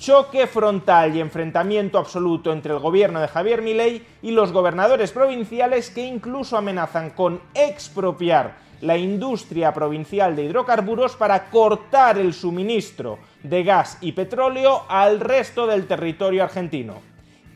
Choque 0.00 0.46
frontal 0.46 1.14
y 1.14 1.20
enfrentamiento 1.20 1.98
absoluto 1.98 2.54
entre 2.54 2.72
el 2.72 2.78
gobierno 2.78 3.20
de 3.20 3.28
Javier 3.28 3.60
Milei 3.60 4.02
y 4.22 4.30
los 4.30 4.50
gobernadores 4.50 5.12
provinciales 5.12 5.90
que 5.90 6.02
incluso 6.02 6.56
amenazan 6.56 7.10
con 7.10 7.42
expropiar 7.52 8.56
la 8.80 8.96
industria 8.96 9.74
provincial 9.74 10.34
de 10.34 10.44
hidrocarburos 10.44 11.16
para 11.16 11.50
cortar 11.50 12.16
el 12.16 12.32
suministro 12.32 13.18
de 13.42 13.62
gas 13.62 13.98
y 14.00 14.12
petróleo 14.12 14.84
al 14.88 15.20
resto 15.20 15.66
del 15.66 15.86
territorio 15.86 16.44
argentino. 16.44 17.02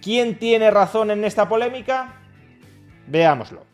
¿Quién 0.03 0.39
tiene 0.39 0.71
razón 0.71 1.11
en 1.13 1.25
esta 1.25 1.49
polémica? 1.49 2.17
Veámoslo. 3.07 3.74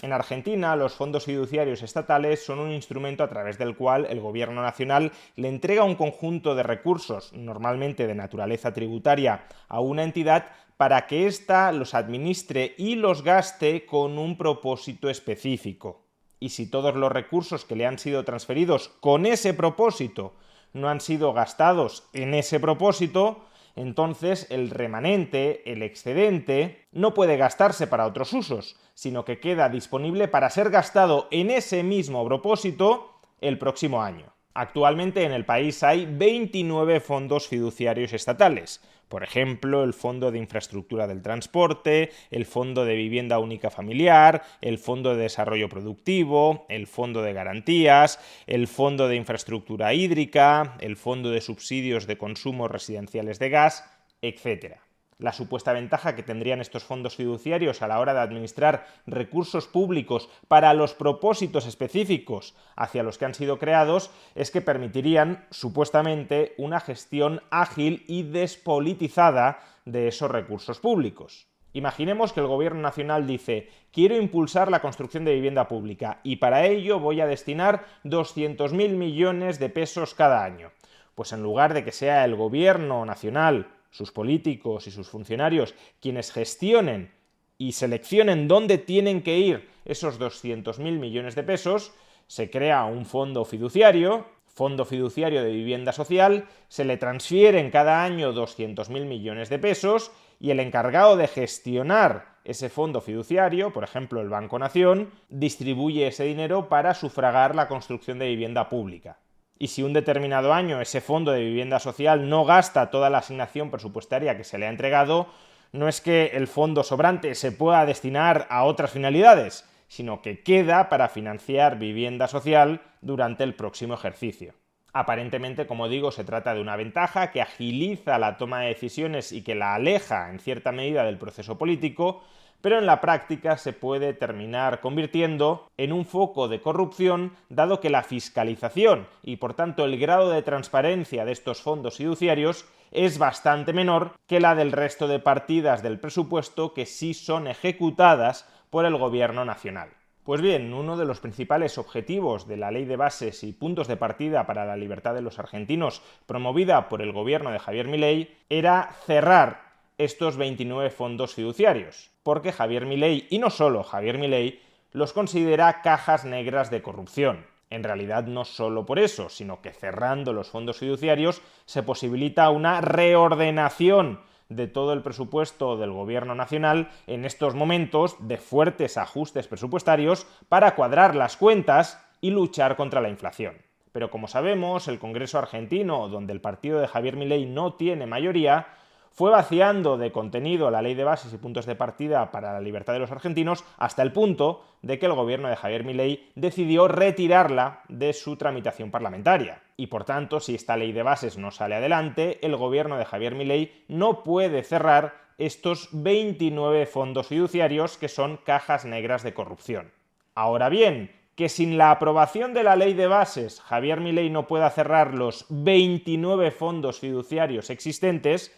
En 0.00 0.12
Argentina, 0.12 0.76
los 0.76 0.92
fondos 0.92 1.24
fiduciarios 1.24 1.82
estatales 1.82 2.44
son 2.44 2.60
un 2.60 2.70
instrumento 2.70 3.24
a 3.24 3.28
través 3.28 3.58
del 3.58 3.74
cual 3.76 4.06
el 4.08 4.20
gobierno 4.20 4.62
nacional 4.62 5.10
le 5.34 5.48
entrega 5.48 5.82
un 5.82 5.96
conjunto 5.96 6.54
de 6.54 6.62
recursos, 6.62 7.32
normalmente 7.32 8.06
de 8.06 8.14
naturaleza 8.14 8.72
tributaria, 8.72 9.46
a 9.68 9.80
una 9.80 10.04
entidad 10.04 10.46
para 10.76 11.08
que 11.08 11.26
ésta 11.26 11.72
los 11.72 11.94
administre 11.94 12.76
y 12.78 12.94
los 12.94 13.22
gaste 13.22 13.86
con 13.86 14.18
un 14.18 14.38
propósito 14.38 15.10
específico. 15.10 16.04
Y 16.38 16.50
si 16.50 16.70
todos 16.70 16.94
los 16.94 17.10
recursos 17.10 17.64
que 17.64 17.74
le 17.74 17.84
han 17.84 17.98
sido 17.98 18.24
transferidos 18.24 18.90
con 19.00 19.26
ese 19.26 19.52
propósito 19.52 20.36
no 20.72 20.88
han 20.88 21.00
sido 21.00 21.32
gastados 21.32 22.08
en 22.12 22.34
ese 22.34 22.60
propósito, 22.60 23.47
entonces 23.78 24.48
el 24.50 24.70
remanente, 24.70 25.70
el 25.70 25.84
excedente, 25.84 26.88
no 26.90 27.14
puede 27.14 27.36
gastarse 27.36 27.86
para 27.86 28.06
otros 28.06 28.32
usos, 28.32 28.76
sino 28.94 29.24
que 29.24 29.38
queda 29.38 29.68
disponible 29.68 30.26
para 30.26 30.50
ser 30.50 30.70
gastado 30.70 31.28
en 31.30 31.50
ese 31.50 31.84
mismo 31.84 32.24
propósito 32.26 33.20
el 33.40 33.56
próximo 33.56 34.02
año. 34.02 34.32
Actualmente 34.58 35.22
en 35.22 35.30
el 35.30 35.44
país 35.44 35.84
hay 35.84 36.04
29 36.04 36.98
fondos 36.98 37.46
fiduciarios 37.46 38.12
estatales. 38.12 38.80
Por 39.08 39.22
ejemplo, 39.22 39.84
el 39.84 39.94
Fondo 39.94 40.32
de 40.32 40.40
Infraestructura 40.40 41.06
del 41.06 41.22
Transporte, 41.22 42.10
el 42.32 42.44
Fondo 42.44 42.84
de 42.84 42.96
Vivienda 42.96 43.38
Única 43.38 43.70
Familiar, 43.70 44.42
el 44.60 44.78
Fondo 44.78 45.14
de 45.14 45.22
Desarrollo 45.22 45.68
Productivo, 45.68 46.66
el 46.68 46.88
Fondo 46.88 47.22
de 47.22 47.34
Garantías, 47.34 48.18
el 48.48 48.66
Fondo 48.66 49.06
de 49.06 49.14
Infraestructura 49.14 49.94
Hídrica, 49.94 50.76
el 50.80 50.96
Fondo 50.96 51.30
de 51.30 51.40
Subsidios 51.40 52.08
de 52.08 52.18
Consumo 52.18 52.66
Residenciales 52.66 53.38
de 53.38 53.50
Gas, 53.50 53.84
etc 54.22 54.87
la 55.18 55.32
supuesta 55.32 55.72
ventaja 55.72 56.14
que 56.14 56.22
tendrían 56.22 56.60
estos 56.60 56.84
fondos 56.84 57.16
fiduciarios 57.16 57.82
a 57.82 57.88
la 57.88 57.98
hora 57.98 58.14
de 58.14 58.20
administrar 58.20 58.86
recursos 59.06 59.66
públicos 59.66 60.28
para 60.46 60.72
los 60.74 60.94
propósitos 60.94 61.66
específicos 61.66 62.54
hacia 62.76 63.02
los 63.02 63.18
que 63.18 63.24
han 63.24 63.34
sido 63.34 63.58
creados 63.58 64.10
es 64.34 64.50
que 64.50 64.60
permitirían 64.60 65.46
supuestamente 65.50 66.54
una 66.56 66.80
gestión 66.80 67.42
ágil 67.50 68.04
y 68.06 68.22
despolitizada 68.22 69.60
de 69.84 70.08
esos 70.08 70.30
recursos 70.30 70.78
públicos. 70.78 71.48
Imaginemos 71.72 72.32
que 72.32 72.40
el 72.40 72.46
Gobierno 72.46 72.80
Nacional 72.80 73.26
dice 73.26 73.68
quiero 73.92 74.16
impulsar 74.16 74.70
la 74.70 74.80
construcción 74.80 75.24
de 75.24 75.34
vivienda 75.34 75.68
pública 75.68 76.20
y 76.22 76.36
para 76.36 76.64
ello 76.64 77.00
voy 77.00 77.20
a 77.20 77.26
destinar 77.26 77.84
200.000 78.04 78.90
millones 78.90 79.58
de 79.58 79.68
pesos 79.68 80.14
cada 80.14 80.44
año. 80.44 80.70
Pues 81.14 81.32
en 81.32 81.42
lugar 81.42 81.74
de 81.74 81.84
que 81.84 81.92
sea 81.92 82.24
el 82.24 82.36
Gobierno 82.36 83.04
Nacional 83.04 83.77
sus 83.90 84.12
políticos 84.12 84.86
y 84.86 84.90
sus 84.90 85.08
funcionarios 85.08 85.74
quienes 86.00 86.32
gestionen 86.32 87.12
y 87.56 87.72
seleccionen 87.72 88.48
dónde 88.48 88.78
tienen 88.78 89.22
que 89.22 89.38
ir 89.38 89.68
esos 89.84 90.20
200.000 90.20 90.78
millones 90.98 91.34
de 91.34 91.42
pesos, 91.42 91.92
se 92.26 92.50
crea 92.50 92.84
un 92.84 93.04
fondo 93.04 93.44
fiduciario, 93.44 94.26
fondo 94.46 94.84
fiduciario 94.84 95.42
de 95.42 95.52
vivienda 95.52 95.92
social, 95.92 96.46
se 96.68 96.84
le 96.84 96.96
transfieren 96.96 97.70
cada 97.70 98.04
año 98.04 98.32
200.000 98.32 99.06
millones 99.06 99.48
de 99.48 99.58
pesos 99.58 100.12
y 100.38 100.50
el 100.50 100.60
encargado 100.60 101.16
de 101.16 101.26
gestionar 101.26 102.38
ese 102.44 102.68
fondo 102.68 103.00
fiduciario, 103.00 103.72
por 103.72 103.84
ejemplo 103.84 104.20
el 104.20 104.28
Banco 104.28 104.58
Nación, 104.58 105.10
distribuye 105.28 106.06
ese 106.06 106.24
dinero 106.24 106.68
para 106.68 106.94
sufragar 106.94 107.54
la 107.54 107.68
construcción 107.68 108.18
de 108.18 108.28
vivienda 108.28 108.68
pública 108.68 109.18
y 109.58 109.68
si 109.68 109.82
un 109.82 109.92
determinado 109.92 110.52
año 110.52 110.80
ese 110.80 111.00
fondo 111.00 111.32
de 111.32 111.44
vivienda 111.44 111.80
social 111.80 112.28
no 112.28 112.44
gasta 112.44 112.90
toda 112.90 113.10
la 113.10 113.18
asignación 113.18 113.70
presupuestaria 113.70 114.36
que 114.36 114.44
se 114.44 114.58
le 114.58 114.66
ha 114.66 114.70
entregado, 114.70 115.28
no 115.72 115.88
es 115.88 116.00
que 116.00 116.32
el 116.34 116.46
fondo 116.46 116.82
sobrante 116.82 117.34
se 117.34 117.52
pueda 117.52 117.84
destinar 117.84 118.46
a 118.50 118.64
otras 118.64 118.92
finalidades, 118.92 119.68
sino 119.88 120.22
que 120.22 120.42
queda 120.42 120.88
para 120.88 121.08
financiar 121.08 121.78
vivienda 121.78 122.28
social 122.28 122.80
durante 123.00 123.44
el 123.44 123.54
próximo 123.54 123.94
ejercicio. 123.94 124.54
Aparentemente, 124.92 125.66
como 125.66 125.88
digo, 125.88 126.10
se 126.10 126.24
trata 126.24 126.54
de 126.54 126.60
una 126.60 126.76
ventaja 126.76 127.30
que 127.30 127.42
agiliza 127.42 128.18
la 128.18 128.36
toma 128.36 128.60
de 128.60 128.68
decisiones 128.68 129.32
y 129.32 129.42
que 129.42 129.54
la 129.54 129.74
aleja 129.74 130.30
en 130.30 130.38
cierta 130.38 130.72
medida 130.72 131.04
del 131.04 131.18
proceso 131.18 131.58
político, 131.58 132.22
pero 132.60 132.78
en 132.78 132.86
la 132.86 133.00
práctica 133.00 133.56
se 133.56 133.72
puede 133.72 134.14
terminar 134.14 134.80
convirtiendo 134.80 135.68
en 135.76 135.92
un 135.92 136.04
foco 136.04 136.48
de 136.48 136.60
corrupción 136.60 137.32
dado 137.48 137.80
que 137.80 137.90
la 137.90 138.02
fiscalización 138.02 139.06
y 139.22 139.36
por 139.36 139.54
tanto 139.54 139.84
el 139.84 139.98
grado 139.98 140.30
de 140.30 140.42
transparencia 140.42 141.24
de 141.24 141.32
estos 141.32 141.62
fondos 141.62 141.96
fiduciarios 141.96 142.66
es 142.90 143.18
bastante 143.18 143.72
menor 143.72 144.12
que 144.26 144.40
la 144.40 144.54
del 144.54 144.72
resto 144.72 145.08
de 145.08 145.18
partidas 145.18 145.82
del 145.82 146.00
presupuesto 146.00 146.74
que 146.74 146.86
sí 146.86 147.14
son 147.14 147.46
ejecutadas 147.46 148.48
por 148.70 148.84
el 148.84 148.96
gobierno 148.96 149.44
nacional. 149.44 149.90
Pues 150.28 150.42
bien, 150.42 150.74
uno 150.74 150.98
de 150.98 151.06
los 151.06 151.20
principales 151.20 151.78
objetivos 151.78 152.46
de 152.46 152.58
la 152.58 152.70
Ley 152.70 152.84
de 152.84 152.96
Bases 152.96 153.42
y 153.44 153.54
Puntos 153.54 153.88
de 153.88 153.96
Partida 153.96 154.46
para 154.46 154.66
la 154.66 154.76
Libertad 154.76 155.14
de 155.14 155.22
los 155.22 155.38
Argentinos, 155.38 156.02
promovida 156.26 156.90
por 156.90 157.00
el 157.00 157.12
gobierno 157.12 157.50
de 157.50 157.58
Javier 157.58 157.88
Milei, 157.88 158.36
era 158.50 158.90
cerrar 159.06 159.67
estos 159.98 160.36
29 160.36 160.90
fondos 160.90 161.34
fiduciarios, 161.34 162.10
porque 162.22 162.52
Javier 162.52 162.86
Milei, 162.86 163.26
y 163.30 163.38
no 163.38 163.50
solo 163.50 163.82
Javier 163.82 164.18
Milei, 164.18 164.60
los 164.92 165.12
considera 165.12 165.82
cajas 165.82 166.24
negras 166.24 166.70
de 166.70 166.82
corrupción. 166.82 167.46
En 167.70 167.84
realidad 167.84 168.24
no 168.24 168.44
solo 168.44 168.86
por 168.86 168.98
eso, 168.98 169.28
sino 169.28 169.60
que 169.60 169.72
cerrando 169.72 170.32
los 170.32 170.48
fondos 170.48 170.78
fiduciarios 170.78 171.42
se 171.66 171.82
posibilita 171.82 172.48
una 172.50 172.80
reordenación 172.80 174.20
de 174.48 174.66
todo 174.66 174.94
el 174.94 175.02
presupuesto 175.02 175.76
del 175.76 175.92
gobierno 175.92 176.34
nacional 176.34 176.90
en 177.06 177.24
estos 177.24 177.54
momentos 177.54 178.16
de 178.20 178.38
fuertes 178.38 178.96
ajustes 178.96 179.46
presupuestarios 179.46 180.26
para 180.48 180.74
cuadrar 180.74 181.14
las 181.14 181.36
cuentas 181.36 182.02
y 182.20 182.30
luchar 182.30 182.76
contra 182.76 183.02
la 183.02 183.10
inflación. 183.10 183.56
Pero 183.92 184.10
como 184.10 184.28
sabemos, 184.28 184.88
el 184.88 184.98
Congreso 184.98 185.38
argentino, 185.38 186.08
donde 186.08 186.32
el 186.32 186.40
partido 186.40 186.78
de 186.78 186.88
Javier 186.88 187.16
Milei 187.16 187.46
no 187.46 187.74
tiene 187.74 188.06
mayoría, 188.06 188.68
fue 189.18 189.32
vaciando 189.32 189.98
de 189.98 190.12
contenido 190.12 190.70
la 190.70 190.80
ley 190.80 190.94
de 190.94 191.02
bases 191.02 191.32
y 191.32 191.38
puntos 191.38 191.66
de 191.66 191.74
partida 191.74 192.30
para 192.30 192.52
la 192.52 192.60
libertad 192.60 192.92
de 192.92 193.00
los 193.00 193.10
argentinos 193.10 193.64
hasta 193.76 194.02
el 194.02 194.12
punto 194.12 194.64
de 194.80 195.00
que 195.00 195.06
el 195.06 195.12
gobierno 195.12 195.48
de 195.48 195.56
Javier 195.56 195.82
Milei 195.82 196.30
decidió 196.36 196.86
retirarla 196.86 197.80
de 197.88 198.12
su 198.12 198.36
tramitación 198.36 198.92
parlamentaria. 198.92 199.60
Y 199.76 199.88
por 199.88 200.04
tanto, 200.04 200.38
si 200.38 200.54
esta 200.54 200.76
ley 200.76 200.92
de 200.92 201.02
bases 201.02 201.36
no 201.36 201.50
sale 201.50 201.74
adelante, 201.74 202.38
el 202.46 202.54
gobierno 202.54 202.96
de 202.96 203.06
Javier 203.06 203.34
Milei 203.34 203.82
no 203.88 204.22
puede 204.22 204.62
cerrar 204.62 205.14
estos 205.36 205.88
29 205.90 206.86
fondos 206.86 207.26
fiduciarios 207.26 207.98
que 207.98 208.06
son 208.06 208.36
cajas 208.36 208.84
negras 208.84 209.24
de 209.24 209.34
corrupción. 209.34 209.90
Ahora 210.36 210.68
bien, 210.68 211.10
que 211.34 211.48
sin 211.48 211.76
la 211.76 211.90
aprobación 211.90 212.54
de 212.54 212.62
la 212.62 212.76
ley 212.76 212.94
de 212.94 213.08
bases 213.08 213.60
Javier 213.62 214.00
Milei 214.00 214.30
no 214.30 214.46
pueda 214.46 214.70
cerrar 214.70 215.14
los 215.14 215.44
29 215.48 216.52
fondos 216.52 217.00
fiduciarios 217.00 217.70
existentes, 217.70 218.54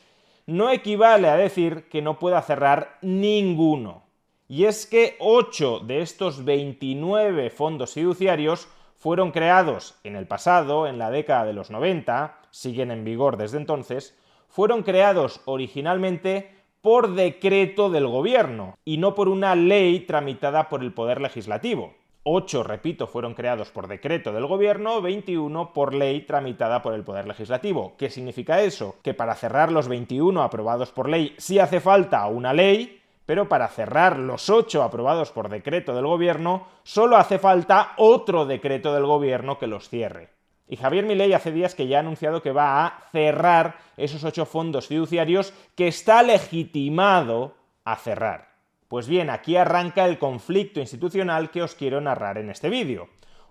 no 0.50 0.70
equivale 0.70 1.28
a 1.28 1.36
decir 1.36 1.88
que 1.88 2.02
no 2.02 2.18
pueda 2.18 2.42
cerrar 2.42 2.98
ninguno. 3.02 4.02
Y 4.48 4.64
es 4.64 4.84
que 4.84 5.16
8 5.20 5.80
de 5.80 6.02
estos 6.02 6.44
29 6.44 7.50
fondos 7.50 7.94
fiduciarios 7.94 8.68
fueron 8.96 9.30
creados 9.30 9.94
en 10.02 10.16
el 10.16 10.26
pasado, 10.26 10.88
en 10.88 10.98
la 10.98 11.12
década 11.12 11.44
de 11.44 11.52
los 11.52 11.70
90, 11.70 12.36
siguen 12.50 12.90
en 12.90 13.04
vigor 13.04 13.36
desde 13.36 13.58
entonces, 13.58 14.18
fueron 14.48 14.82
creados 14.82 15.40
originalmente 15.44 16.52
por 16.80 17.14
decreto 17.14 17.88
del 17.88 18.08
gobierno 18.08 18.76
y 18.84 18.96
no 18.96 19.14
por 19.14 19.28
una 19.28 19.54
ley 19.54 20.00
tramitada 20.00 20.68
por 20.68 20.82
el 20.82 20.92
Poder 20.92 21.20
Legislativo. 21.20 21.94
8, 22.22 22.62
repito, 22.62 23.06
fueron 23.06 23.34
creados 23.34 23.70
por 23.70 23.88
decreto 23.88 24.32
del 24.32 24.46
gobierno, 24.46 25.00
21 25.00 25.72
por 25.72 25.94
ley 25.94 26.20
tramitada 26.22 26.82
por 26.82 26.92
el 26.92 27.02
Poder 27.02 27.26
Legislativo. 27.26 27.94
¿Qué 27.96 28.10
significa 28.10 28.60
eso? 28.60 28.96
Que 29.02 29.14
para 29.14 29.34
cerrar 29.34 29.72
los 29.72 29.88
21 29.88 30.42
aprobados 30.42 30.92
por 30.92 31.08
ley 31.08 31.34
sí 31.38 31.58
hace 31.58 31.80
falta 31.80 32.26
una 32.26 32.52
ley, 32.52 33.00
pero 33.24 33.48
para 33.48 33.68
cerrar 33.68 34.18
los 34.18 34.50
8 34.50 34.82
aprobados 34.82 35.30
por 35.30 35.48
decreto 35.48 35.94
del 35.94 36.06
gobierno 36.06 36.66
solo 36.82 37.16
hace 37.16 37.38
falta 37.38 37.92
otro 37.96 38.44
decreto 38.44 38.92
del 38.92 39.06
gobierno 39.06 39.58
que 39.58 39.66
los 39.66 39.88
cierre. 39.88 40.28
Y 40.68 40.76
Javier 40.76 41.06
Milei 41.06 41.32
hace 41.32 41.52
días 41.52 41.74
que 41.74 41.88
ya 41.88 41.96
ha 41.96 42.00
anunciado 42.00 42.42
que 42.42 42.52
va 42.52 42.84
a 42.84 43.08
cerrar 43.12 43.78
esos 43.96 44.24
ocho 44.24 44.44
fondos 44.44 44.86
fiduciarios 44.86 45.54
que 45.74 45.88
está 45.88 46.22
legitimado 46.22 47.54
a 47.84 47.96
cerrar. 47.96 48.49
Pues 48.90 49.06
bien, 49.06 49.30
aquí 49.30 49.54
arranca 49.54 50.04
el 50.04 50.18
conflicto 50.18 50.80
institucional 50.80 51.52
que 51.52 51.62
os 51.62 51.76
quiero 51.76 52.00
narrar 52.00 52.38
en 52.38 52.50
este 52.50 52.68
vídeo. 52.68 53.08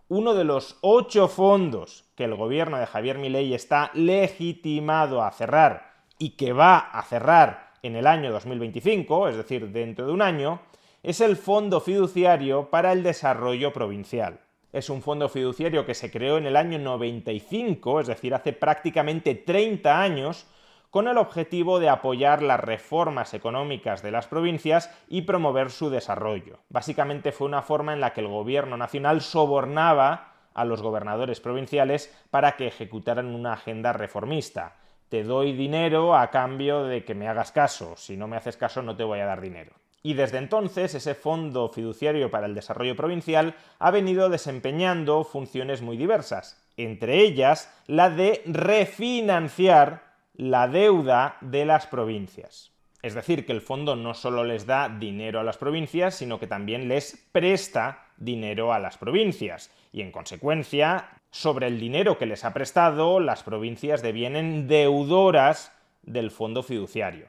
Uno 0.10 0.34
de 0.34 0.44
los 0.44 0.78
ocho 0.82 1.30
fondos 1.30 2.04
que 2.18 2.26
el 2.26 2.36
gobierno 2.36 2.78
de 2.78 2.86
Javier 2.86 3.18
Milei 3.18 3.54
está 3.54 3.90
legitimado 3.94 5.24
a 5.24 5.32
cerrar 5.32 5.94
y 6.18 6.32
que 6.32 6.52
va 6.52 6.78
a 6.78 7.02
cerrar 7.04 7.72
en 7.84 7.96
el 7.96 8.06
año 8.06 8.34
2025, 8.34 9.30
es 9.30 9.38
decir, 9.38 9.70
dentro 9.70 10.08
de 10.08 10.12
un 10.12 10.22
año, 10.22 10.60
es 11.04 11.22
el 11.22 11.38
Fondo 11.38 11.80
Fiduciario 11.80 12.70
para 12.70 12.92
el 12.92 13.02
Desarrollo 13.02 13.72
Provincial. 13.72 14.42
Es 14.74 14.90
un 14.90 15.02
fondo 15.02 15.30
fiduciario 15.30 15.86
que 15.86 15.94
se 15.94 16.12
creó 16.12 16.38
en 16.38 16.48
el 16.48 16.58
año 16.58 16.80
95, 16.80 18.02
es 18.02 18.08
decir, 18.08 18.34
hace 18.34 18.52
prácticamente 18.52 19.36
30 19.36 20.02
años, 20.02 20.48
con 20.90 21.08
el 21.08 21.18
objetivo 21.18 21.80
de 21.80 21.90
apoyar 21.90 22.42
las 22.42 22.60
reformas 22.60 23.34
económicas 23.34 24.02
de 24.02 24.12
las 24.12 24.28
provincias 24.28 24.92
y 25.08 25.22
promover 25.22 25.70
su 25.70 25.90
desarrollo. 25.90 26.60
Básicamente 26.70 27.32
fue 27.32 27.48
una 27.48 27.62
forma 27.62 27.94
en 27.94 28.02
la 28.02 28.14
que 28.14 28.22
el 28.22 28.28
gobierno 28.28 28.76
nacional 28.78 29.22
sobornaba 29.22 30.34
a 30.54 30.66
los 30.66 30.82
gobernadores 30.82 31.40
provinciales 31.40 32.14
para 32.32 32.54
que 32.54 32.68
ejecutaran 32.68 33.28
una 33.36 33.54
agenda 33.54 33.94
reformista. 33.94 34.76
Te 35.10 35.24
doy 35.24 35.54
dinero 35.54 36.16
a 36.16 36.30
cambio 36.30 36.84
de 36.84 37.04
que 37.04 37.16
me 37.16 37.28
hagas 37.28 37.52
caso, 37.52 37.96
si 37.96 38.18
no 38.18 38.28
me 38.28 38.38
haces 38.38 38.58
caso 38.58 38.82
no 38.82 38.96
te 38.96 39.04
voy 39.04 39.20
a 39.20 39.26
dar 39.26 39.42
dinero. 39.42 39.74
Y 40.02 40.14
desde 40.14 40.38
entonces 40.38 40.96
ese 40.96 41.14
Fondo 41.14 41.70
Fiduciario 41.70 42.32
para 42.32 42.46
el 42.46 42.56
Desarrollo 42.56 42.96
Provincial 42.96 43.56
ha 43.80 43.92
venido 43.92 44.30
desempeñando 44.30 45.24
funciones 45.24 45.82
muy 45.82 45.98
diversas, 45.98 46.64
entre 46.78 47.20
ellas 47.20 47.74
la 47.86 48.10
de 48.10 48.42
refinanciar 48.46 50.09
la 50.40 50.70
deuda 50.70 51.36
de 51.42 51.66
las 51.66 51.86
provincias. 51.86 52.72
Es 53.02 53.14
decir, 53.14 53.46
que 53.46 53.52
el 53.52 53.60
fondo 53.60 53.98
no 53.98 54.14
solo 54.14 54.46
les 54.46 54.66
da 54.66 54.88
dinero 54.88 55.42
a 55.42 55.44
las 55.44 55.58
provincias, 55.58 56.16
sino 56.16 56.40
que 56.40 56.48
también 56.48 56.88
les 56.88 57.28
presta 57.34 58.06
dinero 58.16 58.72
a 58.72 58.80
las 58.80 58.98
provincias. 58.98 59.70
Y 59.92 60.00
en 60.00 60.14
consecuencia, 60.14 61.10
sobre 61.30 61.68
el 61.68 61.78
dinero 61.78 62.18
que 62.18 62.26
les 62.26 62.46
ha 62.46 62.54
prestado, 62.54 63.20
las 63.20 63.44
provincias 63.44 64.02
devienen 64.02 64.70
deudoras 64.70 65.74
del 66.04 66.32
fondo 66.32 66.64
fiduciario. 66.64 67.28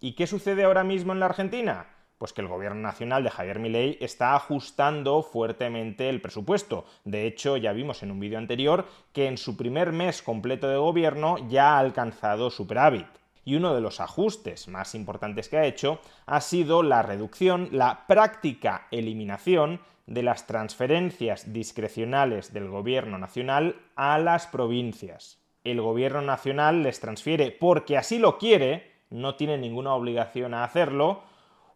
¿Y 0.00 0.12
qué 0.12 0.26
sucede 0.26 0.64
ahora 0.64 0.82
mismo 0.82 1.12
en 1.12 1.20
la 1.20 1.26
Argentina? 1.26 1.84
Pues 2.18 2.32
que 2.32 2.40
el 2.40 2.48
gobierno 2.48 2.80
nacional 2.80 3.22
de 3.24 3.30
Javier 3.30 3.58
Milei 3.58 3.98
está 4.00 4.34
ajustando 4.34 5.22
fuertemente 5.22 6.08
el 6.08 6.22
presupuesto. 6.22 6.86
De 7.04 7.26
hecho, 7.26 7.58
ya 7.58 7.72
vimos 7.72 8.02
en 8.02 8.10
un 8.10 8.20
vídeo 8.20 8.38
anterior 8.38 8.86
que 9.12 9.26
en 9.26 9.36
su 9.36 9.56
primer 9.56 9.92
mes 9.92 10.22
completo 10.22 10.68
de 10.68 10.78
gobierno 10.78 11.36
ya 11.48 11.74
ha 11.74 11.78
alcanzado 11.78 12.50
superávit. 12.50 13.06
Y 13.44 13.56
uno 13.56 13.74
de 13.74 13.80
los 13.80 14.00
ajustes 14.00 14.66
más 14.66 14.94
importantes 14.94 15.48
que 15.48 15.58
ha 15.58 15.66
hecho 15.66 16.00
ha 16.24 16.40
sido 16.40 16.82
la 16.82 17.02
reducción, 17.02 17.68
la 17.70 18.06
práctica 18.06 18.88
eliminación 18.90 19.80
de 20.06 20.22
las 20.22 20.46
transferencias 20.46 21.52
discrecionales 21.52 22.52
del 22.52 22.68
gobierno 22.68 23.18
nacional 23.18 23.76
a 23.94 24.18
las 24.18 24.46
provincias. 24.46 25.38
El 25.64 25.80
gobierno 25.80 26.22
nacional 26.22 26.82
les 26.82 27.00
transfiere 27.00 27.50
porque 27.50 27.98
así 27.98 28.18
lo 28.18 28.38
quiere, 28.38 28.92
no 29.10 29.34
tiene 29.34 29.58
ninguna 29.58 29.94
obligación 29.94 30.54
a 30.54 30.64
hacerlo, 30.64 31.22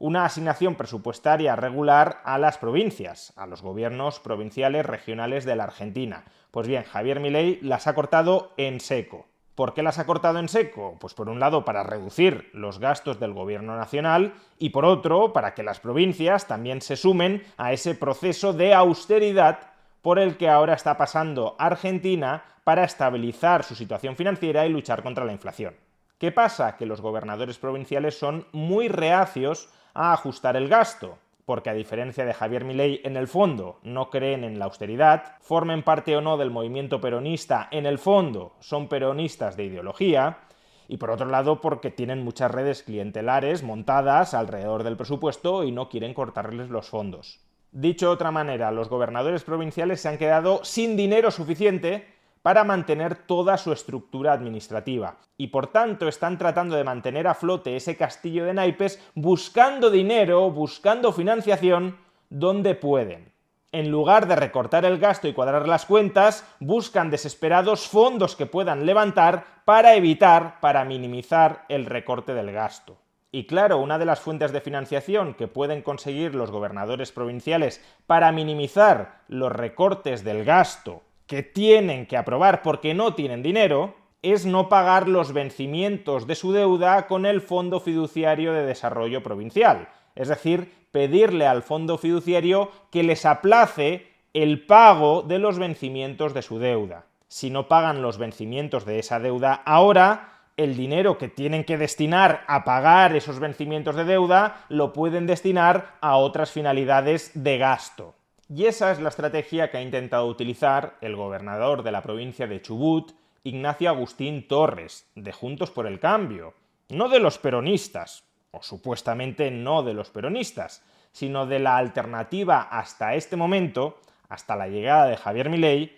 una 0.01 0.25
asignación 0.25 0.75
presupuestaria 0.75 1.55
regular 1.57 2.23
a 2.25 2.39
las 2.39 2.57
provincias, 2.59 3.35
a 3.37 3.47
los 3.47 3.63
gobiernos 3.63 4.19
provinciales 4.19 4.85
regionales 4.87 5.45
de 5.45 5.55
la 5.55 5.65
Argentina. 5.65 6.25
Pues 6.51 6.67
bien, 6.67 6.85
Javier 6.85 7.21
Milei 7.21 7.61
las 7.61 7.87
ha 7.87 7.95
cortado 7.95 8.53
en 8.57 8.81
seco. 8.81 9.27
¿Por 9.55 9.75
qué 9.75 9.83
las 9.83 9.99
ha 9.99 10.07
cortado 10.07 10.39
en 10.39 10.49
seco? 10.49 10.97
Pues 10.99 11.13
por 11.13 11.29
un 11.29 11.39
lado 11.39 11.67
para 11.67 11.83
reducir 11.83 12.49
los 12.55 12.79
gastos 12.79 13.21
del 13.21 13.35
gobierno 13.35 13.77
nacional 13.77 14.33
y 14.59 14.71
por 14.71 14.87
otro 14.87 15.35
para 15.35 15.53
que 15.53 15.63
las 15.63 15.81
provincias 15.81 16.47
también 16.47 16.81
se 16.81 16.97
sumen 16.97 17.45
a 17.59 17.75
ese 17.75 17.95
proceso 17.95 18.55
de 18.55 18.73
austeridad 18.73 19.59
por 20.01 20.19
el 20.19 20.39
que 20.39 20.49
ahora 20.49 20.73
está 20.73 20.97
pasando 20.97 21.57
Argentina 21.59 22.43
para 22.65 22.85
estabilizar 22.85 23.65
su 23.65 23.75
situación 23.75 24.17
financiera 24.17 24.65
y 24.65 24.71
luchar 24.71 25.03
contra 25.03 25.27
la 25.27 25.33
inflación. 25.33 25.75
¿Qué 26.17 26.33
pasa? 26.33 26.79
Que 26.79 26.87
los 26.87 27.03
gobernadores 27.03 27.59
provinciales 27.59 28.19
son 28.19 28.47
muy 28.53 28.89
reacios 28.89 29.69
a 29.95 30.13
ajustar 30.13 30.57
el 30.57 30.69
gasto, 30.69 31.19
porque 31.45 31.71
a 31.71 31.75
diferencia 31.75 32.25
de 32.25 32.35
Javier 32.35 32.65
Milei 32.65 33.01
en 33.05 33.17
el 33.17 33.27
fondo 33.27 33.79
no 33.83 34.11
creen 34.11 34.45
en 34.45 34.59
la 34.59 34.67
austeridad, 34.67 35.37
formen 35.41 35.83
parte 35.83 36.17
o 36.17 36.21
no 36.21 36.37
del 36.37 36.51
movimiento 36.51 37.01
peronista 37.01 37.69
en 37.71 37.87
el 37.87 37.99
fondo 37.99 38.55
son 38.61 38.89
peronistas 38.89 39.57
de 39.57 39.65
ideología, 39.65 40.39
y 40.87 40.97
por 40.97 41.11
otro 41.11 41.27
lado 41.27 41.61
porque 41.61 41.91
tienen 41.91 42.25
muchas 42.25 42.51
redes 42.51 42.83
clientelares 42.83 43.63
montadas 43.63 44.35
alrededor 44.35 44.83
del 44.83 44.97
presupuesto 44.97 45.63
y 45.63 45.71
no 45.71 45.89
quieren 45.89 46.15
cortarles 46.15 46.69
los 46.69 46.89
fondos. 46.89 47.41
Dicho 47.73 48.07
de 48.07 48.13
otra 48.13 48.33
manera, 48.33 48.73
los 48.73 48.89
gobernadores 48.89 49.45
provinciales 49.45 50.01
se 50.01 50.09
han 50.09 50.19
quedado 50.19 50.65
sin 50.65 50.97
dinero 50.97 51.31
suficiente 51.31 52.20
para 52.43 52.65
mantener 52.65 53.15
toda 53.15 53.59
su 53.59 53.73
estructura 53.73 54.33
administrativa. 54.33 55.17
Y 55.37 55.49
por 55.49 55.67
tanto 55.69 56.09
están 56.09 56.39
tratando 56.39 56.77
de 56.77 56.85
mantener 56.85 57.27
a 57.27 57.35
flote 57.35 57.77
ese 57.77 57.97
castillo 57.97 58.45
de 58.45 58.55
naipes 58.55 59.03
buscando 59.15 59.91
dinero, 59.91 60.51
buscando 60.51 61.13
financiación 61.13 61.99
donde 62.31 62.75
pueden. 62.75 63.33
En 63.73 63.91
lugar 63.91 64.27
de 64.27 64.35
recortar 64.35 64.85
el 64.85 64.99
gasto 64.99 65.29
y 65.29 65.33
cuadrar 65.33 65.69
las 65.69 65.87
cuentas, 65.87 66.45
buscan 66.59 67.11
desesperados 67.11 67.87
fondos 67.87 68.35
que 68.35 68.47
puedan 68.47 68.85
levantar 68.85 69.63
para 69.65 69.95
evitar, 69.95 70.59
para 70.61 70.85
minimizar 70.85 71.67
el 71.69 71.87
recorte 71.87 72.35
del 72.35 72.51
gasto. 72.51 72.99
Y 73.31 73.47
claro, 73.47 73.79
una 73.79 73.97
de 73.97 74.07
las 74.07 74.19
fuentes 74.19 74.51
de 74.51 74.61
financiación 74.61 75.35
que 75.35 75.47
pueden 75.47 75.83
conseguir 75.83 76.35
los 76.35 76.51
gobernadores 76.51 77.13
provinciales 77.13 77.81
para 78.09 78.33
minimizar 78.33 79.21
los 79.29 79.53
recortes 79.53 80.25
del 80.25 80.45
gasto 80.45 81.03
que 81.31 81.45
tienen 81.45 82.07
que 82.07 82.17
aprobar 82.17 82.61
porque 82.61 82.93
no 82.93 83.15
tienen 83.15 83.41
dinero 83.41 83.95
es 84.21 84.47
no 84.47 84.69
pagar 84.69 85.09
los 85.09 85.33
vencimientos 85.33 86.27
de 86.27 86.35
su 86.35 86.51
deuda 86.53 87.07
con 87.07 87.25
el 87.25 87.41
Fondo 87.41 87.79
Fiduciario 87.79 88.53
de 88.53 88.67
Desarrollo 88.67 89.23
Provincial. 89.23 89.89
Es 90.17 90.27
decir, 90.27 90.73
pedirle 90.91 91.47
al 91.47 91.63
Fondo 91.63 91.99
Fiduciario 91.99 92.73
que 92.91 93.05
les 93.05 93.25
aplace 93.25 94.09
el 94.35 94.67
pago 94.67 95.23
de 95.23 95.39
los 95.39 95.61
vencimientos 95.61 96.35
de 96.35 96.43
su 96.43 96.59
deuda. 96.59 97.07
Si 97.29 97.49
no 97.49 97.69
pagan 97.69 98.03
los 98.03 98.19
vencimientos 98.19 98.85
de 98.85 98.99
esa 98.99 99.21
deuda 99.21 99.63
ahora, 99.65 100.49
el 100.57 100.77
dinero 100.77 101.17
que 101.17 101.29
tienen 101.29 101.63
que 101.63 101.79
destinar 101.79 102.43
a 102.49 102.65
pagar 102.65 103.15
esos 103.15 103.39
vencimientos 103.39 103.95
de 103.95 104.05
deuda 104.05 104.65
lo 104.69 104.93
pueden 104.93 105.29
destinar 105.29 105.95
a 106.01 106.17
otras 106.17 106.51
finalidades 106.51 107.31
de 107.35 107.57
gasto. 107.57 108.17
Y 108.53 108.67
esa 108.67 108.91
es 108.91 108.99
la 108.99 109.11
estrategia 109.11 109.71
que 109.71 109.79
ha 109.79 109.83
intentado 109.83 110.27
utilizar 110.27 110.97
el 111.03 111.15
gobernador 111.15 111.85
de 111.85 111.93
la 111.93 112.03
provincia 112.03 112.49
de 112.49 112.61
Chubut, 112.61 113.13
Ignacio 113.45 113.89
Agustín 113.89 114.49
Torres, 114.49 115.09
de 115.15 115.31
Juntos 115.31 115.71
por 115.71 115.87
el 115.87 116.01
Cambio, 116.01 116.55
no 116.89 117.09
de 117.09 117.21
los 117.21 117.39
peronistas, 117.39 118.25
o 118.51 118.61
supuestamente 118.61 119.53
no 119.53 119.85
de 119.85 119.95
los 119.95 120.11
peronistas, 120.11 120.83
sino 121.13 121.47
de 121.47 121.61
la 121.61 121.77
alternativa 121.77 122.63
hasta 122.63 123.15
este 123.15 123.37
momento, 123.37 124.01
hasta 124.29 124.57
la 124.57 124.67
llegada 124.67 125.07
de 125.07 125.17
Javier 125.17 125.49
Milei, 125.49 125.97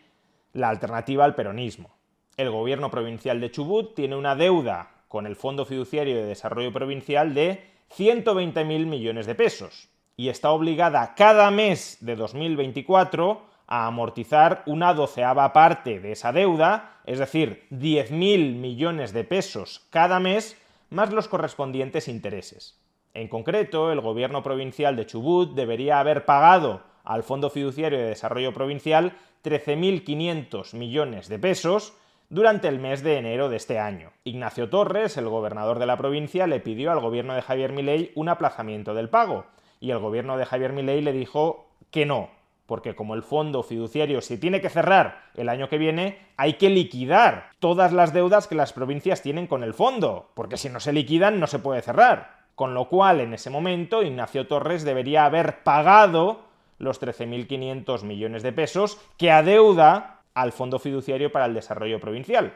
la 0.53 0.69
alternativa 0.69 1.25
al 1.25 1.35
peronismo. 1.35 1.97
El 2.37 2.51
gobierno 2.51 2.91
provincial 2.91 3.41
de 3.41 3.51
Chubut 3.51 3.95
tiene 3.95 4.15
una 4.15 4.37
deuda 4.37 4.91
con 5.09 5.27
el 5.27 5.37
Fondo 5.37 5.65
Fiduciario 5.65 6.17
de 6.17 6.27
Desarrollo 6.27 6.71
Provincial 6.71 7.33
de 7.33 7.65
120.000 7.97 8.85
millones 8.85 9.25
de 9.25 9.35
pesos 9.35 9.89
y 10.17 10.29
está 10.29 10.51
obligada 10.51 11.15
cada 11.15 11.51
mes 11.51 11.99
de 12.01 12.17
2024 12.17 13.43
a 13.67 13.87
amortizar 13.87 14.63
una 14.67 14.93
doceava 14.93 15.53
parte 15.53 16.01
de 16.01 16.13
esa 16.13 16.33
deuda, 16.33 17.01
es 17.07 17.19
decir, 17.19 17.67
10.000 17.71 18.57
millones 18.57 19.13
de 19.13 19.25
pesos 19.25 19.87
cada 19.91 20.21
mes, 20.21 20.59
más 20.91 21.13
los 21.13 21.29
correspondientes 21.29 22.09
intereses. 22.09 22.79
En 23.15 23.29
concreto, 23.29 23.93
el 23.93 24.01
gobierno 24.01 24.43
provincial 24.43 24.97
de 24.97 25.07
Chubut 25.07 25.55
debería 25.55 26.01
haber 26.01 26.25
pagado 26.25 26.83
al 27.05 27.23
Fondo 27.23 27.51
Fiduciario 27.51 27.99
de 27.99 28.07
Desarrollo 28.07 28.53
Provincial 28.53 29.13
13.500 29.45 30.75
millones 30.75 31.29
de 31.29 31.39
pesos 31.39 31.95
durante 32.29 32.69
el 32.69 32.79
mes 32.79 33.03
de 33.03 33.19
enero 33.19 33.49
de 33.49 33.57
este 33.57 33.79
año. 33.79 34.13
Ignacio 34.25 34.71
Torres, 34.71 35.17
el 35.17 35.29
gobernador 35.29 35.79
de 35.79 35.87
la 35.87 35.97
provincia, 35.97 36.47
le 36.47 36.61
pidió 36.61 36.93
al 36.93 37.01
gobierno 37.01 37.35
de 37.35 37.43
Javier 37.43 37.73
Milei 37.73 38.13
un 38.15 38.29
aplazamiento 38.29 38.95
del 38.95 39.11
pago, 39.11 39.47
y 39.83 39.91
el 39.91 39.99
gobierno 39.99 40.37
de 40.39 40.47
Javier 40.47 40.73
Milei 40.73 41.03
le 41.03 41.13
dijo 41.13 41.67
que 41.91 42.07
no, 42.07 42.31
porque 42.67 42.95
como 42.95 43.15
el 43.15 43.25
fondo 43.25 43.65
fiduciario 43.65 44.21
se 44.21 44.39
tiene 44.39 44.61
que 44.61 44.71
cerrar 44.71 45.25
el 45.35 45.49
año 45.49 45.69
que 45.69 45.77
viene, 45.77 46.21
hay 46.37 46.53
que 46.55 46.71
liquidar 46.71 47.51
todas 47.59 47.93
las 47.93 48.13
deudas 48.13 48.47
que 48.47 48.55
las 48.55 48.73
provincias 48.73 49.23
tienen 49.23 49.49
con 49.49 49.65
el 49.65 49.75
fondo, 49.75 50.31
porque 50.35 50.57
si 50.57 50.69
no 50.69 50.79
se 50.79 50.93
liquidan 50.93 51.41
no 51.41 51.49
se 51.49 51.59
puede 51.59 51.83
cerrar. 51.83 52.43
Con 52.55 52.75
lo 52.75 52.89
cual, 52.89 53.21
en 53.21 53.35
ese 53.35 53.51
momento, 53.51 54.05
Ignacio 54.05 54.47
Torres 54.47 54.85
debería 54.85 55.25
haber 55.25 55.65
pagado 55.65 56.45
los 56.79 57.03
13.500 57.03 58.05
millones 58.05 58.45
de 58.45 58.53
pesos 58.53 59.01
que 59.17 59.33
adeuda 59.33 60.21
al 60.33 60.53
Fondo 60.53 60.79
Fiduciario 60.79 61.33
para 61.33 61.47
el 61.47 61.55
Desarrollo 61.55 61.99
Provincial. 61.99 62.55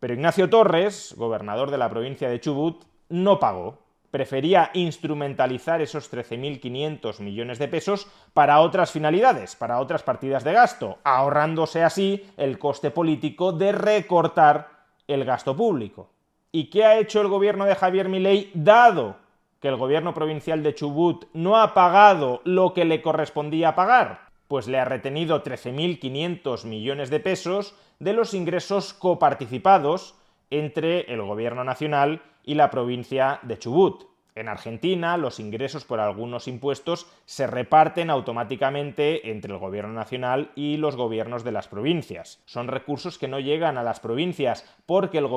Pero 0.00 0.12
Ignacio 0.12 0.50
Torres, 0.50 1.14
gobernador 1.16 1.70
de 1.70 1.78
la 1.78 1.88
provincia 1.88 2.28
de 2.28 2.40
Chubut, 2.40 2.84
no 3.08 3.40
pagó. 3.40 3.78
Prefería 4.12 4.70
instrumentalizar 4.74 5.80
esos 5.80 6.12
13.500 6.12 7.20
millones 7.20 7.58
de 7.58 7.66
pesos 7.66 8.06
para 8.34 8.60
otras 8.60 8.90
finalidades, 8.90 9.56
para 9.56 9.80
otras 9.80 10.02
partidas 10.02 10.44
de 10.44 10.52
gasto, 10.52 10.98
ahorrándose 11.02 11.82
así 11.82 12.30
el 12.36 12.58
coste 12.58 12.90
político 12.90 13.52
de 13.52 13.72
recortar 13.72 14.68
el 15.08 15.24
gasto 15.24 15.56
público. 15.56 16.10
¿Y 16.52 16.68
qué 16.68 16.84
ha 16.84 16.98
hecho 16.98 17.22
el 17.22 17.28
gobierno 17.28 17.64
de 17.64 17.74
Javier 17.74 18.10
Milei 18.10 18.50
dado 18.52 19.16
que 19.60 19.68
el 19.68 19.76
gobierno 19.76 20.12
provincial 20.12 20.62
de 20.62 20.74
Chubut 20.74 21.24
no 21.32 21.56
ha 21.56 21.72
pagado 21.72 22.42
lo 22.44 22.74
que 22.74 22.84
le 22.84 23.00
correspondía 23.00 23.74
pagar? 23.74 24.28
Pues 24.46 24.68
le 24.68 24.78
ha 24.78 24.84
retenido 24.84 25.42
13.500 25.42 26.66
millones 26.66 27.08
de 27.08 27.18
pesos 27.18 27.74
de 27.98 28.12
los 28.12 28.34
ingresos 28.34 28.92
coparticipados 28.92 30.16
entre 30.50 31.10
el 31.10 31.22
gobierno 31.22 31.64
nacional 31.64 32.20
y 32.44 32.54
la 32.54 32.70
provincia 32.70 33.40
de 33.42 33.58
Chubut. 33.58 34.04
En 34.34 34.48
Argentina, 34.48 35.18
los 35.18 35.38
ingresos 35.38 35.84
por 35.84 36.00
algunos 36.00 36.48
impuestos 36.48 37.06
se 37.26 37.46
reparten 37.46 38.08
automáticamente 38.08 39.30
entre 39.30 39.52
el 39.52 39.58
gobierno 39.58 39.92
nacional 39.92 40.52
y 40.54 40.78
los 40.78 40.96
gobiernos 40.96 41.44
de 41.44 41.52
las 41.52 41.68
provincias. 41.68 42.40
Son 42.46 42.68
recursos 42.68 43.18
que 43.18 43.28
no 43.28 43.40
llegan 43.40 43.76
a 43.76 43.82
las 43.82 44.00
provincias 44.00 44.64
porque 44.86 45.18
el 45.18 45.28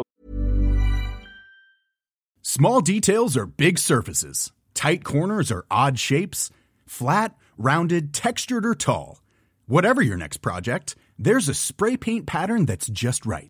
Small 2.42 2.80
details 2.80 3.36
are 3.36 3.48
big 3.48 3.78
surfaces. 3.78 4.54
Tight 4.74 5.04
corners 5.04 5.52
are 5.52 5.66
odd 5.70 5.98
shapes. 5.98 6.52
Flat, 6.86 7.36
rounded, 7.58 8.14
textured 8.14 8.66
or 8.66 8.76
tall. 8.76 9.22
Whatever 9.68 10.02
your 10.02 10.16
next 10.16 10.38
project, 10.38 10.96
there's 11.20 11.50
a 11.50 11.54
spray 11.54 11.98
paint 11.98 12.28
pattern 12.28 12.66
that's 12.66 12.88
just 12.88 13.26
right. 13.26 13.50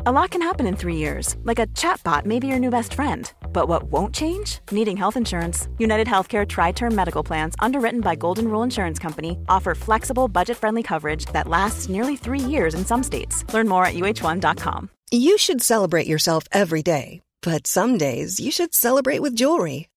A 0.00 0.12
lot 0.12 0.30
can 0.30 0.42
happen 0.42 0.66
in 0.66 0.76
three 0.76 0.96
years, 0.96 1.36
like 1.44 1.58
a 1.58 1.66
chatbot 1.68 2.26
may 2.26 2.38
be 2.38 2.46
your 2.48 2.58
new 2.58 2.70
best 2.70 2.92
friend. 2.92 3.32
But 3.52 3.66
what 3.66 3.84
won't 3.84 4.14
change? 4.14 4.58
Needing 4.70 4.96
health 4.96 5.16
insurance. 5.16 5.68
United 5.78 6.06
Healthcare 6.06 6.46
Tri 6.46 6.72
Term 6.72 6.94
Medical 6.94 7.22
Plans, 7.22 7.54
underwritten 7.60 8.02
by 8.02 8.14
Golden 8.14 8.48
Rule 8.48 8.62
Insurance 8.62 8.98
Company, 8.98 9.38
offer 9.48 9.74
flexible, 9.74 10.28
budget 10.28 10.58
friendly 10.58 10.82
coverage 10.82 11.24
that 11.26 11.48
lasts 11.48 11.88
nearly 11.88 12.14
three 12.16 12.40
years 12.40 12.74
in 12.74 12.84
some 12.84 13.02
states. 13.02 13.42
Learn 13.54 13.68
more 13.68 13.86
at 13.86 13.94
uh1.com. 13.94 14.90
You 15.10 15.38
should 15.38 15.62
celebrate 15.62 16.06
yourself 16.06 16.44
every 16.52 16.82
day, 16.82 17.22
but 17.42 17.66
some 17.66 17.96
days 17.96 18.38
you 18.38 18.50
should 18.50 18.74
celebrate 18.74 19.22
with 19.22 19.34
jewelry. 19.34 19.88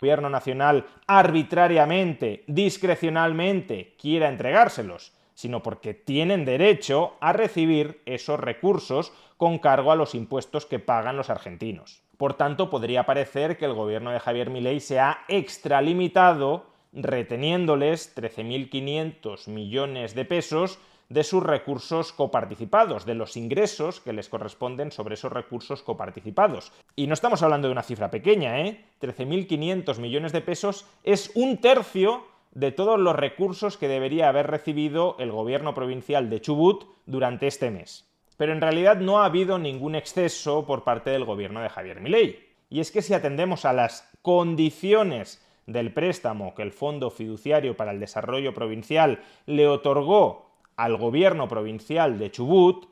Gobierno 0.00 0.30
nacional 0.30 0.86
arbitrariamente, 1.06 2.44
discrecionalmente 2.46 3.94
quiera 4.00 4.28
entregárselos, 4.28 5.12
sino 5.34 5.62
porque 5.62 5.92
tienen 5.92 6.46
derecho 6.46 7.16
a 7.20 7.34
recibir 7.34 8.00
esos 8.06 8.40
recursos 8.40 9.12
con 9.36 9.58
cargo 9.58 9.92
a 9.92 9.96
los 9.96 10.14
impuestos 10.14 10.64
que 10.64 10.78
pagan 10.78 11.18
los 11.18 11.28
argentinos. 11.28 12.02
Por 12.16 12.34
tanto, 12.34 12.70
podría 12.70 13.04
parecer 13.04 13.58
que 13.58 13.66
el 13.66 13.74
gobierno 13.74 14.10
de 14.10 14.20
Javier 14.20 14.48
Milei 14.48 14.80
se 14.80 15.00
ha 15.00 15.24
extralimitado 15.28 16.66
reteniéndoles 16.92 18.16
13.500 18.16 19.48
millones 19.48 20.14
de 20.14 20.24
pesos 20.24 20.78
de 21.10 21.22
sus 21.22 21.42
recursos 21.42 22.14
coparticipados, 22.14 23.04
de 23.04 23.14
los 23.14 23.36
ingresos 23.36 24.00
que 24.00 24.14
les 24.14 24.30
corresponden 24.30 24.90
sobre 24.90 25.14
esos 25.14 25.30
recursos 25.30 25.82
coparticipados. 25.82 26.72
Y 26.96 27.06
no 27.06 27.12
estamos 27.12 27.42
hablando 27.42 27.68
de 27.68 27.72
una 27.72 27.82
cifra 27.82 28.10
pequeña, 28.10 28.60
¿eh? 28.62 28.86
13.500 29.02 29.98
millones 29.98 30.32
de 30.32 30.40
pesos 30.40 30.86
es 31.04 31.30
un 31.34 31.58
tercio 31.58 32.24
de 32.52 32.72
todos 32.72 32.98
los 32.98 33.14
recursos 33.14 33.76
que 33.76 33.88
debería 33.88 34.30
haber 34.30 34.46
recibido 34.46 35.16
el 35.18 35.30
gobierno 35.30 35.74
provincial 35.74 36.30
de 36.30 36.40
Chubut 36.40 36.86
durante 37.04 37.46
este 37.46 37.70
mes 37.70 38.10
pero 38.40 38.54
en 38.54 38.62
realidad 38.62 38.96
no 38.96 39.20
ha 39.20 39.26
habido 39.26 39.58
ningún 39.58 39.94
exceso 39.94 40.64
por 40.64 40.82
parte 40.82 41.10
del 41.10 41.26
gobierno 41.26 41.60
de 41.60 41.68
Javier 41.68 42.00
Milei. 42.00 42.38
Y 42.70 42.80
es 42.80 42.90
que 42.90 43.02
si 43.02 43.12
atendemos 43.12 43.66
a 43.66 43.74
las 43.74 44.10
condiciones 44.22 45.46
del 45.66 45.92
préstamo 45.92 46.54
que 46.54 46.62
el 46.62 46.72
Fondo 46.72 47.10
Fiduciario 47.10 47.76
para 47.76 47.90
el 47.90 48.00
Desarrollo 48.00 48.54
Provincial 48.54 49.20
le 49.44 49.68
otorgó 49.68 50.49
al 50.80 50.96
gobierno 50.96 51.46
provincial 51.46 52.18
de 52.18 52.30
Chubut, 52.30 52.86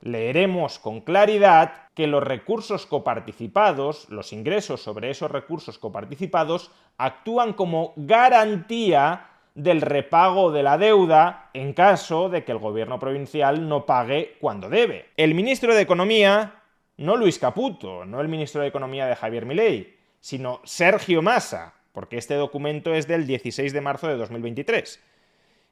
leeremos 0.00 0.80
con 0.80 1.00
claridad 1.00 1.72
que 1.94 2.08
los 2.08 2.24
recursos 2.24 2.84
coparticipados, 2.84 4.08
los 4.10 4.32
ingresos 4.32 4.82
sobre 4.82 5.10
esos 5.10 5.30
recursos 5.30 5.78
coparticipados, 5.78 6.72
actúan 6.96 7.52
como 7.52 7.92
garantía 7.94 9.28
del 9.54 9.82
repago 9.82 10.50
de 10.50 10.64
la 10.64 10.78
deuda 10.78 11.50
en 11.54 11.74
caso 11.74 12.28
de 12.28 12.42
que 12.42 12.50
el 12.50 12.58
gobierno 12.58 12.98
provincial 12.98 13.68
no 13.68 13.86
pague 13.86 14.36
cuando 14.40 14.68
debe. 14.68 15.06
El 15.16 15.36
ministro 15.36 15.76
de 15.76 15.82
Economía, 15.82 16.62
no 16.96 17.14
Luis 17.14 17.38
Caputo, 17.38 18.04
no 18.04 18.20
el 18.20 18.26
ministro 18.26 18.62
de 18.62 18.68
Economía 18.68 19.06
de 19.06 19.14
Javier 19.14 19.46
Milei, 19.46 19.96
sino 20.18 20.60
Sergio 20.64 21.22
Massa, 21.22 21.74
porque 21.92 22.18
este 22.18 22.34
documento 22.34 22.92
es 22.94 23.06
del 23.06 23.28
16 23.28 23.72
de 23.72 23.80
marzo 23.80 24.08
de 24.08 24.16
2023. 24.16 25.00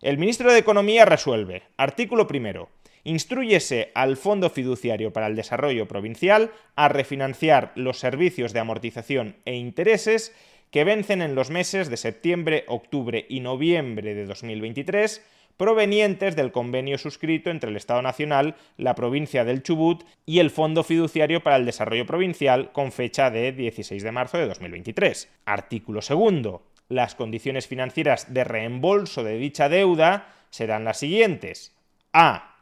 El 0.03 0.19
ministro 0.19 0.53
de 0.53 0.59
Economía 0.59 1.07
resuelve, 1.07 1.63
artículo 1.79 2.27
primero, 2.27 2.69
instruyese 3.05 3.93
al 3.95 4.19
Fondo 4.19 4.51
Fiduciario 4.51 5.11
para 5.11 5.27
el 5.27 5.37
Desarrollo 5.37 5.89
Provincial 5.89 6.51
a 6.75 6.91
refinanciar 6.91 7.73
los 7.77 7.99
servicios 7.99 8.53
de 8.53 8.61
amortización 8.61 9.37
e 9.47 9.55
intereses 9.55 10.35
que 10.71 10.85
vencen 10.85 11.23
en 11.23 11.35
los 11.35 11.49
meses 11.49 11.89
de 11.89 11.97
septiembre, 11.97 12.65
octubre 12.69 13.25
y 13.31 13.41
noviembre 13.41 14.15
de 14.15 14.27
2023, 14.27 15.25
provenientes 15.57 16.37
del 16.37 16.53
convenio 16.53 16.99
suscrito 16.99 17.49
entre 17.49 17.71
el 17.71 17.77
Estado 17.77 18.03
Nacional, 18.03 18.57
la 18.77 18.95
provincia 18.95 19.47
del 19.47 19.63
Chubut 19.63 20.05
y 20.27 20.41
el 20.41 20.51
Fondo 20.51 20.85
Fiduciario 20.85 21.43
para 21.43 21.57
el 21.57 21.65
Desarrollo 21.65 22.05
Provincial 22.05 22.71
con 22.73 22.93
fecha 22.93 23.31
de 23.31 23.51
16 23.53 24.03
de 24.03 24.13
marzo 24.13 24.37
de 24.37 24.47
2023. 24.47 25.33
Artículo 25.47 26.03
segundo. 26.03 26.65
Las 26.89 27.17
condiciones 27.17 27.67
financieras 27.67 28.33
de 28.33 28.45
reembolso 28.45 29.25
de 29.25 29.39
dicha 29.39 29.69
deuda 29.69 30.33
serán 30.51 30.85
las 30.85 30.99
siguientes. 30.99 31.75
A. 32.13 32.55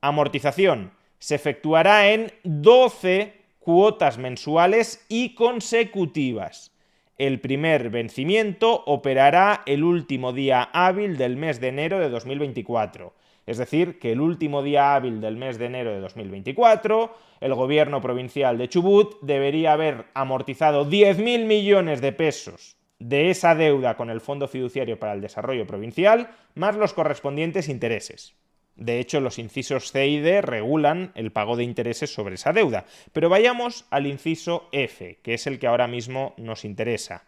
Amortización. 0.00 0.90
Se 1.20 1.36
efectuará 1.36 2.10
en 2.10 2.32
12 2.42 3.34
cuotas 3.60 4.18
mensuales 4.18 5.04
y 5.08 5.34
consecutivas. 5.34 6.72
El 7.18 7.40
primer 7.40 7.90
vencimiento 7.90 8.82
operará 8.86 9.62
el 9.66 9.84
último 9.84 10.32
día 10.32 10.70
hábil 10.72 11.16
del 11.16 11.36
mes 11.36 11.60
de 11.60 11.68
enero 11.68 12.00
de 12.00 12.08
2024. 12.08 13.14
Es 13.46 13.58
decir, 13.58 14.00
que 14.00 14.10
el 14.12 14.20
último 14.20 14.62
día 14.62 14.96
hábil 14.96 15.20
del 15.20 15.36
mes 15.36 15.56
de 15.58 15.66
enero 15.66 15.92
de 15.92 16.00
2024, 16.00 17.14
el 17.40 17.54
gobierno 17.54 18.00
provincial 18.00 18.58
de 18.58 18.68
Chubut 18.68 19.20
debería 19.22 19.72
haber 19.72 20.06
amortizado 20.14 20.84
10.000 20.84 21.44
millones 21.46 22.00
de 22.00 22.12
pesos 22.12 22.77
de 22.98 23.30
esa 23.30 23.54
deuda 23.54 23.96
con 23.96 24.10
el 24.10 24.20
Fondo 24.20 24.48
Fiduciario 24.48 24.98
para 24.98 25.12
el 25.12 25.20
Desarrollo 25.20 25.66
Provincial, 25.66 26.30
más 26.54 26.76
los 26.76 26.94
correspondientes 26.94 27.68
intereses. 27.68 28.34
De 28.74 29.00
hecho, 29.00 29.20
los 29.20 29.38
incisos 29.38 29.90
C 29.90 30.06
y 30.06 30.20
D 30.20 30.40
regulan 30.40 31.10
el 31.16 31.32
pago 31.32 31.56
de 31.56 31.64
intereses 31.64 32.12
sobre 32.14 32.36
esa 32.36 32.52
deuda. 32.52 32.86
Pero 33.12 33.28
vayamos 33.28 33.86
al 33.90 34.06
inciso 34.06 34.68
F, 34.70 35.18
que 35.22 35.34
es 35.34 35.46
el 35.48 35.58
que 35.58 35.66
ahora 35.66 35.88
mismo 35.88 36.34
nos 36.36 36.64
interesa. 36.64 37.24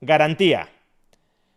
Garantía. 0.00 0.70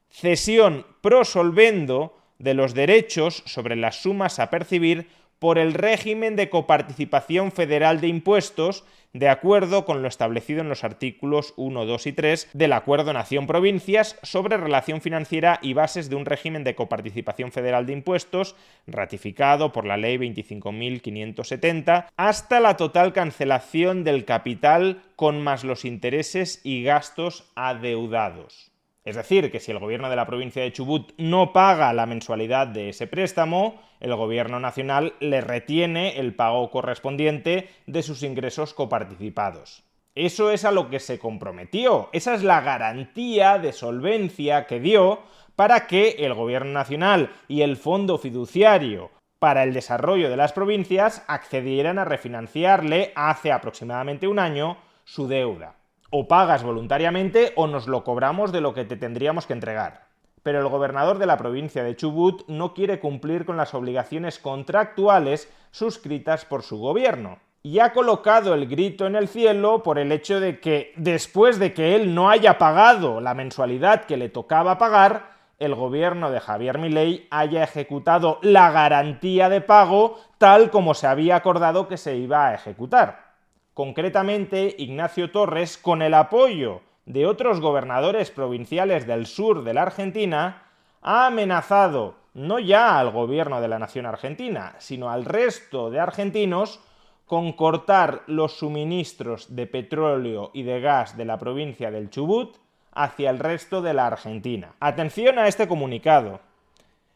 cesión 0.09 0.85
pro 0.99 1.23
solvendo 1.23 2.17
de 2.39 2.53
los 2.53 2.73
derechos 2.73 3.43
sobre 3.45 3.77
las 3.77 4.01
sumas 4.01 4.39
a 4.39 4.49
percibir 4.49 5.07
por 5.39 5.57
el 5.57 5.73
régimen 5.73 6.35
de 6.35 6.49
coparticipación 6.49 7.51
federal 7.51 8.01
de 8.01 8.07
impuestos, 8.07 8.83
de 9.13 9.29
acuerdo 9.29 9.85
con 9.85 10.01
lo 10.01 10.07
establecido 10.07 10.61
en 10.61 10.69
los 10.69 10.83
artículos 10.83 11.53
1, 11.57 11.85
2 11.85 12.07
y 12.07 12.13
3 12.13 12.49
del 12.53 12.73
Acuerdo 12.73 13.13
Nación-Provincias 13.13 14.17
sobre 14.23 14.57
relación 14.57 15.01
financiera 15.01 15.59
y 15.61 15.73
bases 15.73 16.09
de 16.09 16.15
un 16.15 16.25
régimen 16.25 16.63
de 16.63 16.75
coparticipación 16.75 17.51
federal 17.51 17.85
de 17.85 17.93
impuestos, 17.93 18.55
ratificado 18.87 19.71
por 19.71 19.85
la 19.85 19.97
Ley 19.97 20.17
25.570, 20.17 22.07
hasta 22.15 22.59
la 22.59 22.77
total 22.77 23.13
cancelación 23.13 24.03
del 24.03 24.25
capital 24.25 25.03
con 25.15 25.41
más 25.41 25.63
los 25.63 25.85
intereses 25.85 26.61
y 26.63 26.83
gastos 26.83 27.51
adeudados. 27.55 28.70
Es 29.03 29.15
decir, 29.15 29.51
que 29.51 29.59
si 29.59 29.71
el 29.71 29.79
gobierno 29.79 30.09
de 30.09 30.15
la 30.15 30.27
provincia 30.27 30.61
de 30.61 30.71
Chubut 30.71 31.13
no 31.17 31.53
paga 31.53 31.91
la 31.91 32.05
mensualidad 32.05 32.67
de 32.67 32.89
ese 32.89 33.07
préstamo, 33.07 33.81
el 33.99 34.15
gobierno 34.15 34.59
nacional 34.59 35.13
le 35.19 35.41
retiene 35.41 36.19
el 36.19 36.35
pago 36.35 36.69
correspondiente 36.69 37.69
de 37.87 38.03
sus 38.03 38.21
ingresos 38.21 38.75
coparticipados. 38.75 39.83
Eso 40.13 40.51
es 40.51 40.65
a 40.65 40.71
lo 40.71 40.89
que 40.89 40.99
se 40.99 41.17
comprometió, 41.17 42.09
esa 42.11 42.35
es 42.35 42.43
la 42.43 42.61
garantía 42.61 43.57
de 43.57 43.71
solvencia 43.71 44.67
que 44.67 44.79
dio 44.79 45.21
para 45.55 45.87
que 45.87 46.17
el 46.19 46.33
gobierno 46.33 46.71
nacional 46.71 47.31
y 47.47 47.61
el 47.61 47.77
fondo 47.77 48.17
fiduciario 48.17 49.09
para 49.39 49.63
el 49.63 49.73
desarrollo 49.73 50.29
de 50.29 50.37
las 50.37 50.53
provincias 50.53 51.23
accedieran 51.27 51.97
a 51.97 52.05
refinanciarle 52.05 53.13
hace 53.15 53.51
aproximadamente 53.51 54.27
un 54.27 54.37
año 54.37 54.77
su 55.05 55.27
deuda 55.27 55.80
o 56.11 56.27
pagas 56.27 56.63
voluntariamente 56.63 57.53
o 57.55 57.65
nos 57.65 57.87
lo 57.87 58.03
cobramos 58.03 58.51
de 58.51 58.61
lo 58.61 58.73
que 58.73 58.85
te 58.85 58.97
tendríamos 58.97 59.47
que 59.47 59.53
entregar. 59.53 60.11
Pero 60.43 60.59
el 60.59 60.67
gobernador 60.67 61.17
de 61.17 61.25
la 61.25 61.37
provincia 61.37 61.83
de 61.83 61.95
Chubut 61.95 62.47
no 62.47 62.73
quiere 62.73 62.99
cumplir 62.99 63.45
con 63.45 63.57
las 63.57 63.73
obligaciones 63.73 64.37
contractuales 64.37 65.51
suscritas 65.71 66.45
por 66.45 66.63
su 66.63 66.77
gobierno. 66.77 67.39
Y 67.63 67.79
ha 67.79 67.93
colocado 67.93 68.55
el 68.55 68.67
grito 68.67 69.05
en 69.05 69.15
el 69.15 69.27
cielo 69.27 69.83
por 69.83 69.99
el 69.99 70.11
hecho 70.11 70.39
de 70.39 70.59
que, 70.59 70.93
después 70.97 71.59
de 71.59 71.73
que 71.73 71.95
él 71.95 72.15
no 72.15 72.29
haya 72.29 72.57
pagado 72.57 73.21
la 73.21 73.35
mensualidad 73.35 74.05
que 74.05 74.17
le 74.17 74.29
tocaba 74.29 74.79
pagar, 74.79 75.31
el 75.59 75.75
gobierno 75.75 76.31
de 76.31 76.39
Javier 76.39 76.79
Milei 76.79 77.27
haya 77.29 77.63
ejecutado 77.63 78.39
la 78.41 78.71
garantía 78.71 79.47
de 79.47 79.61
pago 79.61 80.19
tal 80.39 80.71
como 80.71 80.95
se 80.95 81.05
había 81.05 81.35
acordado 81.35 81.87
que 81.87 81.97
se 81.97 82.15
iba 82.15 82.47
a 82.47 82.55
ejecutar. 82.55 83.30
Concretamente, 83.73 84.75
Ignacio 84.77 85.31
Torres, 85.31 85.77
con 85.77 86.01
el 86.01 86.13
apoyo 86.13 86.81
de 87.05 87.25
otros 87.25 87.61
gobernadores 87.61 88.29
provinciales 88.31 89.07
del 89.07 89.25
sur 89.25 89.63
de 89.63 89.73
la 89.73 89.83
Argentina, 89.83 90.63
ha 91.01 91.27
amenazado 91.27 92.15
no 92.33 92.59
ya 92.59 92.99
al 92.99 93.11
gobierno 93.11 93.61
de 93.61 93.67
la 93.67 93.79
nación 93.79 94.05
argentina, 94.05 94.75
sino 94.77 95.09
al 95.09 95.25
resto 95.25 95.89
de 95.89 95.99
argentinos 95.99 96.79
con 97.25 97.53
cortar 97.53 98.23
los 98.27 98.57
suministros 98.57 99.55
de 99.55 99.67
petróleo 99.67 100.51
y 100.53 100.63
de 100.63 100.81
gas 100.81 101.15
de 101.15 101.25
la 101.25 101.37
provincia 101.37 101.89
del 101.91 102.09
Chubut 102.09 102.57
hacia 102.93 103.29
el 103.29 103.39
resto 103.39 103.81
de 103.81 103.93
la 103.93 104.07
Argentina. 104.07 104.73
Atención 104.81 105.39
a 105.39 105.47
este 105.47 105.67
comunicado. 105.67 106.41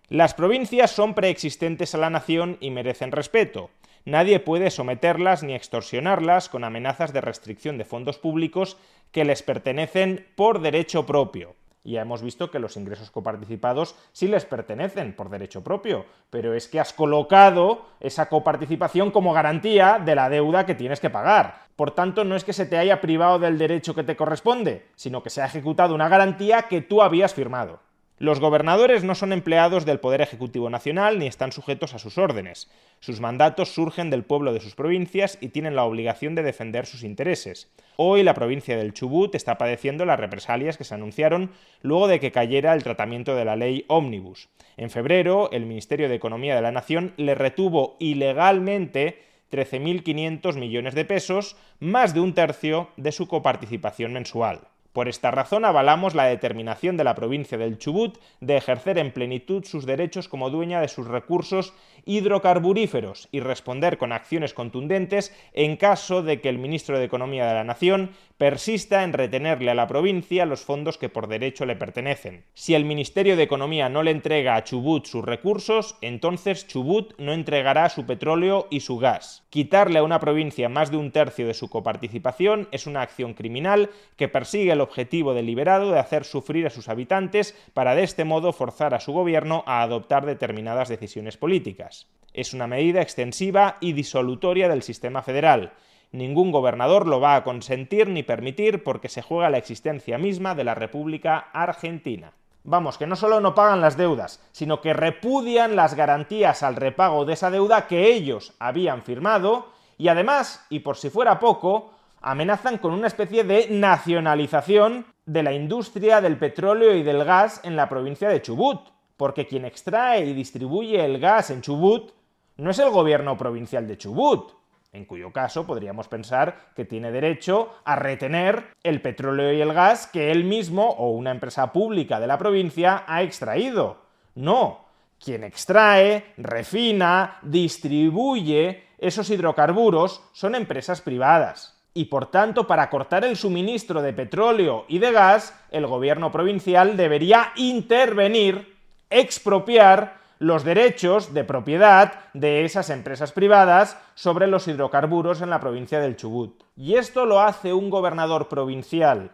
Las 0.07 0.33
provincias 0.33 0.91
son 0.91 1.15
preexistentes 1.15 1.95
a 1.95 1.97
la 1.97 2.09
nación 2.09 2.57
y 2.61 2.71
merecen 2.71 3.11
respeto. 3.11 3.71
Nadie 4.05 4.39
puede 4.39 4.69
someterlas 4.69 5.41
ni 5.41 5.55
extorsionarlas 5.55 6.47
con 6.47 6.63
amenazas 6.63 7.11
de 7.11 7.21
restricción 7.21 7.79
de 7.79 7.85
fondos 7.85 8.19
públicos 8.19 8.77
que 9.11 9.25
les 9.25 9.41
pertenecen 9.41 10.27
por 10.35 10.61
derecho 10.61 11.07
propio. 11.07 11.55
Ya 11.83 12.01
hemos 12.01 12.21
visto 12.21 12.51
que 12.51 12.59
los 12.59 12.77
ingresos 12.77 13.09
coparticipados 13.09 13.95
sí 14.11 14.27
les 14.27 14.45
pertenecen 14.45 15.15
por 15.15 15.29
derecho 15.29 15.63
propio, 15.63 16.05
pero 16.29 16.53
es 16.53 16.67
que 16.67 16.79
has 16.79 16.93
colocado 16.93 17.85
esa 17.99 18.29
coparticipación 18.29 19.09
como 19.09 19.33
garantía 19.33 19.99
de 20.03 20.13
la 20.13 20.29
deuda 20.29 20.67
que 20.67 20.75
tienes 20.75 20.99
que 20.99 21.09
pagar. 21.09 21.65
Por 21.75 21.89
tanto, 21.91 22.23
no 22.23 22.35
es 22.35 22.43
que 22.43 22.53
se 22.53 22.67
te 22.67 22.77
haya 22.77 23.01
privado 23.01 23.39
del 23.39 23.57
derecho 23.57 23.95
que 23.95 24.03
te 24.03 24.15
corresponde, 24.15 24.85
sino 24.95 25.23
que 25.23 25.31
se 25.31 25.41
ha 25.41 25.45
ejecutado 25.45 25.95
una 25.95 26.09
garantía 26.09 26.63
que 26.63 26.81
tú 26.81 27.01
habías 27.01 27.33
firmado. 27.33 27.79
Los 28.17 28.39
gobernadores 28.39 29.03
no 29.03 29.13
son 29.13 29.33
empleados 29.33 29.85
del 29.85 29.99
Poder 29.99 30.21
Ejecutivo 30.21 30.69
Nacional 30.69 31.19
ni 31.19 31.27
están 31.27 31.51
sujetos 31.51 31.93
a 31.93 31.99
sus 31.99 32.17
órdenes. 32.17 32.71
Sus 33.01 33.19
mandatos 33.19 33.73
surgen 33.73 34.09
del 34.09 34.23
pueblo 34.23 34.53
de 34.53 34.61
sus 34.61 34.73
provincias 34.73 35.37
y 35.41 35.49
tienen 35.49 35.75
la 35.75 35.83
obligación 35.83 36.33
de 36.33 36.41
defender 36.41 36.85
sus 36.85 37.03
intereses. 37.03 37.69
Hoy 37.97 38.23
la 38.23 38.33
provincia 38.33 38.77
del 38.77 38.93
Chubut 38.93 39.35
está 39.35 39.57
padeciendo 39.57 40.05
las 40.05 40.17
represalias 40.17 40.77
que 40.77 40.85
se 40.85 40.95
anunciaron 40.95 41.51
luego 41.81 42.07
de 42.07 42.21
que 42.21 42.31
cayera 42.31 42.73
el 42.73 42.83
tratamiento 42.83 43.35
de 43.35 43.43
la 43.43 43.57
ley 43.57 43.83
Omnibus. 43.89 44.47
En 44.77 44.89
febrero, 44.89 45.49
el 45.51 45.65
Ministerio 45.65 46.07
de 46.07 46.15
Economía 46.15 46.55
de 46.55 46.61
la 46.61 46.71
Nación 46.71 47.13
le 47.17 47.35
retuvo 47.35 47.97
ilegalmente 47.99 49.23
13.500 49.51 50.55
millones 50.55 50.95
de 50.95 51.03
pesos, 51.03 51.57
más 51.81 52.13
de 52.13 52.21
un 52.21 52.33
tercio 52.33 52.91
de 52.95 53.11
su 53.11 53.27
coparticipación 53.27 54.13
mensual. 54.13 54.69
Por 54.95 55.09
esta 55.09 55.29
razón 55.29 55.65
avalamos 55.65 56.15
la 56.15 56.23
determinación 56.23 56.95
de 56.95 57.03
la 57.03 57.15
provincia 57.15 57.57
del 57.57 57.77
Chubut 57.77 58.17
de 58.39 58.55
ejercer 58.55 58.97
en 58.97 59.11
plenitud 59.11 59.65
sus 59.65 59.85
derechos 59.85 60.29
como 60.29 60.49
dueña 60.49 60.79
de 60.79 60.87
sus 60.87 61.05
recursos 61.05 61.73
hidrocarburíferos 62.05 63.27
y 63.33 63.41
responder 63.41 63.97
con 63.97 64.13
acciones 64.13 64.53
contundentes 64.53 65.35
en 65.51 65.75
caso 65.75 66.23
de 66.23 66.39
que 66.39 66.47
el 66.47 66.59
ministro 66.59 66.97
de 66.97 67.03
Economía 67.03 67.45
de 67.45 67.55
la 67.55 67.65
Nación 67.65 68.11
persista 68.37 69.03
en 69.03 69.13
retenerle 69.13 69.71
a 69.71 69.75
la 69.75 69.87
provincia 69.87 70.45
los 70.45 70.65
fondos 70.65 70.97
que 70.97 71.07
por 71.07 71.27
derecho 71.27 71.65
le 71.65 71.77
pertenecen. 71.77 72.43
Si 72.53 72.73
el 72.75 72.83
Ministerio 72.83 73.37
de 73.37 73.43
Economía 73.43 73.87
no 73.87 74.03
le 74.03 74.11
entrega 74.11 74.55
a 74.55 74.63
Chubut 74.65 75.05
sus 75.05 75.23
recursos, 75.23 75.97
entonces 76.01 76.67
Chubut 76.67 77.17
no 77.17 77.31
entregará 77.31 77.87
su 77.87 78.05
petróleo 78.05 78.67
y 78.69 78.81
su 78.81 78.97
gas. 78.97 79.45
Quitarle 79.49 79.99
a 79.99 80.03
una 80.03 80.19
provincia 80.19 80.67
más 80.67 80.91
de 80.91 80.97
un 80.97 81.11
tercio 81.11 81.47
de 81.47 81.53
su 81.53 81.69
coparticipación 81.69 82.67
es 82.71 82.87
una 82.87 83.01
acción 83.01 83.35
criminal 83.35 83.89
que 84.17 84.27
persigue 84.27 84.73
el 84.73 84.81
objetivo 84.81 85.33
deliberado 85.33 85.91
de 85.91 85.99
hacer 85.99 86.25
sufrir 86.25 86.67
a 86.67 86.71
sus 86.71 86.89
habitantes 86.89 87.55
para 87.73 87.95
de 87.95 88.03
este 88.03 88.25
modo 88.25 88.51
forzar 88.51 88.93
a 88.93 88.99
su 88.99 89.13
gobierno 89.13 89.63
a 89.65 89.81
adoptar 89.81 90.25
determinadas 90.25 90.89
decisiones 90.89 91.37
políticas. 91.37 92.07
Es 92.33 92.53
una 92.53 92.67
medida 92.67 93.01
extensiva 93.01 93.77
y 93.79 93.93
disolutoria 93.93 94.67
del 94.67 94.83
sistema 94.83 95.21
federal 95.21 95.71
Ningún 96.15 96.53
gobernador 96.53 97.07
lo 97.07 97.19
va 97.19 97.35
a 97.35 97.43
consentir 97.43 98.07
ni 98.07 98.23
permitir 98.23 98.83
porque 98.83 99.09
se 99.09 99.21
juega 99.21 99.49
la 99.49 99.57
existencia 99.57 100.17
misma 100.17 100.55
de 100.55 100.63
la 100.63 100.73
República 100.73 101.49
Argentina. 101.51 102.31
Vamos, 102.63 102.97
que 102.97 103.05
no 103.05 103.17
solo 103.17 103.41
no 103.41 103.53
pagan 103.53 103.81
las 103.81 103.97
deudas, 103.97 104.41
sino 104.53 104.79
que 104.79 104.93
repudian 104.93 105.75
las 105.75 105.93
garantías 105.93 106.63
al 106.63 106.77
repago 106.77 107.25
de 107.25 107.33
esa 107.33 107.51
deuda 107.51 107.87
que 107.87 108.13
ellos 108.13 108.53
habían 108.59 109.03
firmado 109.03 109.67
y 109.97 110.07
además, 110.07 110.65
y 110.69 110.79
por 110.79 110.95
si 110.95 111.09
fuera 111.09 111.37
poco, 111.37 111.91
amenazan 112.21 112.77
con 112.77 112.93
una 112.93 113.07
especie 113.07 113.43
de 113.43 113.67
nacionalización 113.69 115.05
de 115.25 115.43
la 115.43 115.51
industria 115.51 116.21
del 116.21 116.37
petróleo 116.37 116.95
y 116.95 117.03
del 117.03 117.25
gas 117.25 117.59
en 117.65 117.75
la 117.75 117.89
provincia 117.89 118.29
de 118.29 118.41
Chubut, 118.41 118.87
porque 119.17 119.47
quien 119.47 119.65
extrae 119.65 120.25
y 120.25 120.33
distribuye 120.33 121.03
el 121.03 121.19
gas 121.19 121.49
en 121.49 121.61
Chubut 121.61 122.13
no 122.55 122.71
es 122.71 122.79
el 122.79 122.89
gobierno 122.89 123.37
provincial 123.37 123.85
de 123.85 123.97
Chubut, 123.97 124.53
en 124.95 125.05
cuyo 125.05 125.31
caso 125.31 125.67
podríamos 125.67 126.07
pensar 126.07 126.71
que 126.75 126.85
tiene 126.85 127.11
derecho 127.11 127.69
a 127.83 127.95
retener 127.95 128.67
el 128.83 129.01
petróleo 129.01 129.51
y 129.53 129.61
el 129.61 129.73
gas 129.73 130.07
que 130.07 130.31
él 130.31 130.45
mismo 130.45 130.89
o 130.89 131.09
una 131.09 131.31
empresa 131.31 131.71
pública 131.73 132.19
de 132.19 132.27
la 132.27 132.37
provincia 132.37 133.03
ha 133.07 133.21
extraído. 133.21 133.97
No, 134.35 134.85
quien 135.19 135.43
extrae, 135.43 136.33
refina, 136.37 137.37
distribuye 137.41 138.85
esos 138.97 139.29
hidrocarburos 139.29 140.23
son 140.33 140.55
empresas 140.55 141.01
privadas. 141.01 141.75
Y 141.93 142.05
por 142.05 142.29
tanto, 142.31 142.67
para 142.67 142.89
cortar 142.89 143.23
el 143.23 143.37
suministro 143.37 144.01
de 144.01 144.13
petróleo 144.13 144.85
y 144.87 144.99
de 144.99 145.11
gas, 145.11 145.57
el 145.71 145.87
gobierno 145.87 146.31
provincial 146.31 146.97
debería 146.97 147.51
intervenir, 147.55 148.75
expropiar 149.09 150.17
los 150.39 150.63
derechos 150.63 151.33
de 151.33 151.43
propiedad 151.43 152.19
de 152.33 152.65
esas 152.65 152.89
empresas 152.89 153.31
privadas 153.31 153.97
sobre 154.15 154.47
los 154.47 154.67
hidrocarburos 154.67 155.41
en 155.41 155.49
la 155.49 155.59
provincia 155.59 155.99
del 155.99 156.17
Chubut. 156.17 156.63
Y 156.75 156.95
esto 156.95 157.25
lo 157.25 157.41
hace 157.41 157.73
un 157.73 157.89
gobernador 157.89 158.47
provincial 158.47 159.31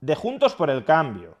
de 0.00 0.14
Juntos 0.14 0.54
por 0.54 0.70
el 0.70 0.84
Cambio, 0.84 1.36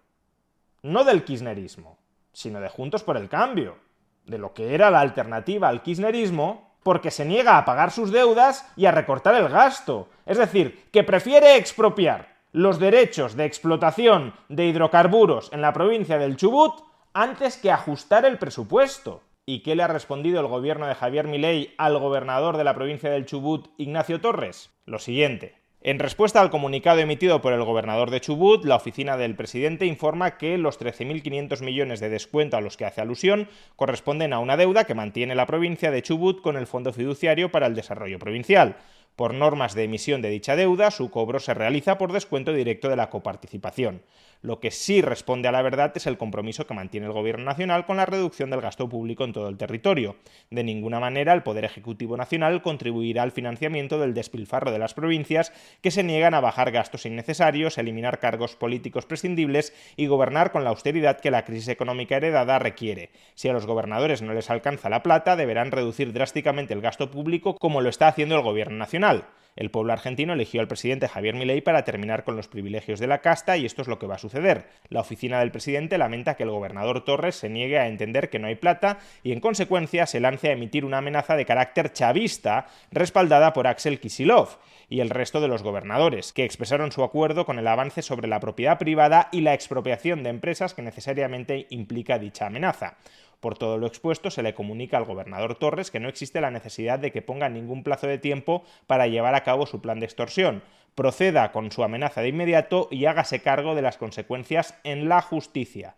no 0.82 1.04
del 1.04 1.24
kirchnerismo, 1.24 1.98
sino 2.32 2.60
de 2.60 2.68
Juntos 2.68 3.02
por 3.02 3.16
el 3.16 3.28
Cambio, 3.28 3.76
de 4.24 4.38
lo 4.38 4.54
que 4.54 4.74
era 4.74 4.90
la 4.90 5.00
alternativa 5.00 5.68
al 5.68 5.82
kirchnerismo, 5.82 6.76
porque 6.82 7.10
se 7.10 7.24
niega 7.24 7.58
a 7.58 7.64
pagar 7.64 7.90
sus 7.90 8.12
deudas 8.12 8.70
y 8.76 8.86
a 8.86 8.92
recortar 8.92 9.34
el 9.34 9.48
gasto. 9.48 10.08
Es 10.24 10.38
decir, 10.38 10.88
que 10.92 11.02
prefiere 11.02 11.56
expropiar 11.56 12.36
los 12.52 12.78
derechos 12.78 13.36
de 13.36 13.44
explotación 13.44 14.34
de 14.48 14.66
hidrocarburos 14.66 15.52
en 15.52 15.60
la 15.60 15.72
provincia 15.72 16.16
del 16.16 16.36
Chubut 16.36 16.80
antes 17.16 17.56
que 17.56 17.70
ajustar 17.70 18.26
el 18.26 18.36
presupuesto. 18.36 19.22
¿Y 19.46 19.60
qué 19.60 19.74
le 19.74 19.82
ha 19.82 19.88
respondido 19.88 20.38
el 20.38 20.48
gobierno 20.48 20.86
de 20.86 20.94
Javier 20.94 21.26
Milei 21.26 21.72
al 21.78 21.98
gobernador 21.98 22.58
de 22.58 22.64
la 22.64 22.74
provincia 22.74 23.08
del 23.08 23.24
Chubut, 23.24 23.68
Ignacio 23.78 24.20
Torres? 24.20 24.70
Lo 24.84 24.98
siguiente. 24.98 25.54
En 25.80 25.98
respuesta 25.98 26.42
al 26.42 26.50
comunicado 26.50 26.98
emitido 26.98 27.40
por 27.40 27.54
el 27.54 27.64
gobernador 27.64 28.10
de 28.10 28.20
Chubut, 28.20 28.66
la 28.66 28.76
oficina 28.76 29.16
del 29.16 29.34
presidente 29.34 29.86
informa 29.86 30.36
que 30.36 30.58
los 30.58 30.78
13.500 30.78 31.64
millones 31.64 32.00
de 32.00 32.10
descuento 32.10 32.58
a 32.58 32.60
los 32.60 32.76
que 32.76 32.84
hace 32.84 33.00
alusión 33.00 33.48
corresponden 33.76 34.34
a 34.34 34.38
una 34.38 34.58
deuda 34.58 34.84
que 34.84 34.94
mantiene 34.94 35.34
la 35.34 35.46
provincia 35.46 35.90
de 35.90 36.02
Chubut 36.02 36.42
con 36.42 36.58
el 36.58 36.66
Fondo 36.66 36.92
Fiduciario 36.92 37.50
para 37.50 37.66
el 37.66 37.74
Desarrollo 37.74 38.18
Provincial. 38.18 38.76
Por 39.16 39.32
normas 39.32 39.74
de 39.74 39.84
emisión 39.84 40.20
de 40.20 40.28
dicha 40.28 40.56
deuda, 40.56 40.90
su 40.90 41.10
cobro 41.10 41.40
se 41.40 41.54
realiza 41.54 41.96
por 41.96 42.12
descuento 42.12 42.52
directo 42.52 42.90
de 42.90 42.96
la 42.96 43.08
coparticipación. 43.08 44.02
Lo 44.46 44.60
que 44.60 44.70
sí 44.70 45.02
responde 45.02 45.48
a 45.48 45.50
la 45.50 45.60
verdad 45.60 45.90
es 45.96 46.06
el 46.06 46.18
compromiso 46.18 46.68
que 46.68 46.74
mantiene 46.74 47.08
el 47.08 47.12
Gobierno 47.12 47.44
Nacional 47.44 47.84
con 47.84 47.96
la 47.96 48.06
reducción 48.06 48.48
del 48.48 48.60
gasto 48.60 48.88
público 48.88 49.24
en 49.24 49.32
todo 49.32 49.48
el 49.48 49.56
territorio. 49.56 50.14
De 50.50 50.62
ninguna 50.62 51.00
manera 51.00 51.32
el 51.32 51.42
Poder 51.42 51.64
Ejecutivo 51.64 52.16
Nacional 52.16 52.62
contribuirá 52.62 53.24
al 53.24 53.32
financiamiento 53.32 53.98
del 53.98 54.14
despilfarro 54.14 54.70
de 54.70 54.78
las 54.78 54.94
provincias 54.94 55.52
que 55.82 55.90
se 55.90 56.04
niegan 56.04 56.32
a 56.32 56.40
bajar 56.40 56.70
gastos 56.70 57.06
innecesarios, 57.06 57.76
eliminar 57.76 58.20
cargos 58.20 58.54
políticos 58.54 59.04
prescindibles 59.04 59.74
y 59.96 60.06
gobernar 60.06 60.52
con 60.52 60.62
la 60.62 60.70
austeridad 60.70 61.18
que 61.18 61.32
la 61.32 61.44
crisis 61.44 61.66
económica 61.66 62.16
heredada 62.16 62.60
requiere. 62.60 63.10
Si 63.34 63.48
a 63.48 63.52
los 63.52 63.66
gobernadores 63.66 64.22
no 64.22 64.32
les 64.32 64.48
alcanza 64.48 64.88
la 64.88 65.02
plata, 65.02 65.34
deberán 65.34 65.72
reducir 65.72 66.12
drásticamente 66.12 66.72
el 66.72 66.82
gasto 66.82 67.10
público 67.10 67.56
como 67.56 67.80
lo 67.80 67.88
está 67.88 68.06
haciendo 68.06 68.36
el 68.36 68.42
Gobierno 68.42 68.78
Nacional. 68.78 69.24
El 69.56 69.70
pueblo 69.70 69.94
argentino 69.94 70.34
eligió 70.34 70.60
al 70.60 70.68
presidente 70.68 71.08
Javier 71.08 71.34
Milei 71.34 71.62
para 71.62 71.82
terminar 71.82 72.24
con 72.24 72.36
los 72.36 72.46
privilegios 72.46 73.00
de 73.00 73.06
la 73.06 73.22
casta 73.22 73.56
y 73.56 73.64
esto 73.64 73.82
es 73.82 73.88
lo 73.88 73.98
que 73.98 74.06
va 74.06 74.16
a 74.16 74.18
suceder. 74.18 74.68
La 74.90 75.00
oficina 75.00 75.40
del 75.40 75.50
presidente 75.50 75.96
lamenta 75.96 76.34
que 76.36 76.42
el 76.42 76.50
gobernador 76.50 77.04
Torres 77.04 77.36
se 77.36 77.48
niegue 77.48 77.78
a 77.78 77.88
entender 77.88 78.28
que 78.28 78.38
no 78.38 78.48
hay 78.48 78.56
plata 78.56 78.98
y 79.22 79.32
en 79.32 79.40
consecuencia 79.40 80.06
se 80.06 80.20
lance 80.20 80.50
a 80.50 80.52
emitir 80.52 80.84
una 80.84 80.98
amenaza 80.98 81.36
de 81.36 81.46
carácter 81.46 81.92
chavista 81.92 82.66
respaldada 82.90 83.54
por 83.54 83.66
Axel 83.66 83.98
Kisilov 83.98 84.58
y 84.88 85.00
el 85.00 85.10
resto 85.10 85.40
de 85.40 85.48
los 85.48 85.62
gobernadores, 85.62 86.32
que 86.32 86.44
expresaron 86.44 86.92
su 86.92 87.02
acuerdo 87.02 87.44
con 87.44 87.58
el 87.58 87.66
avance 87.66 88.02
sobre 88.02 88.28
la 88.28 88.40
propiedad 88.40 88.78
privada 88.78 89.28
y 89.32 89.40
la 89.40 89.54
expropiación 89.54 90.22
de 90.22 90.30
empresas 90.30 90.74
que 90.74 90.82
necesariamente 90.82 91.66
implica 91.70 92.18
dicha 92.18 92.46
amenaza. 92.46 92.98
Por 93.40 93.58
todo 93.58 93.78
lo 93.78 93.86
expuesto, 93.86 94.30
se 94.30 94.42
le 94.42 94.54
comunica 94.54 94.96
al 94.96 95.04
gobernador 95.04 95.54
Torres 95.56 95.90
que 95.90 96.00
no 96.00 96.08
existe 96.08 96.40
la 96.40 96.50
necesidad 96.50 96.98
de 96.98 97.12
que 97.12 97.22
ponga 97.22 97.48
ningún 97.48 97.82
plazo 97.82 98.06
de 98.06 98.18
tiempo 98.18 98.64
para 98.86 99.06
llevar 99.06 99.34
a 99.34 99.42
cabo 99.42 99.66
su 99.66 99.80
plan 99.80 100.00
de 100.00 100.06
extorsión. 100.06 100.62
Proceda 100.94 101.52
con 101.52 101.70
su 101.70 101.84
amenaza 101.84 102.22
de 102.22 102.28
inmediato 102.28 102.88
y 102.90 103.04
hágase 103.04 103.42
cargo 103.42 103.74
de 103.74 103.82
las 103.82 103.98
consecuencias 103.98 104.78
en 104.84 105.08
la 105.08 105.20
justicia. 105.20 105.96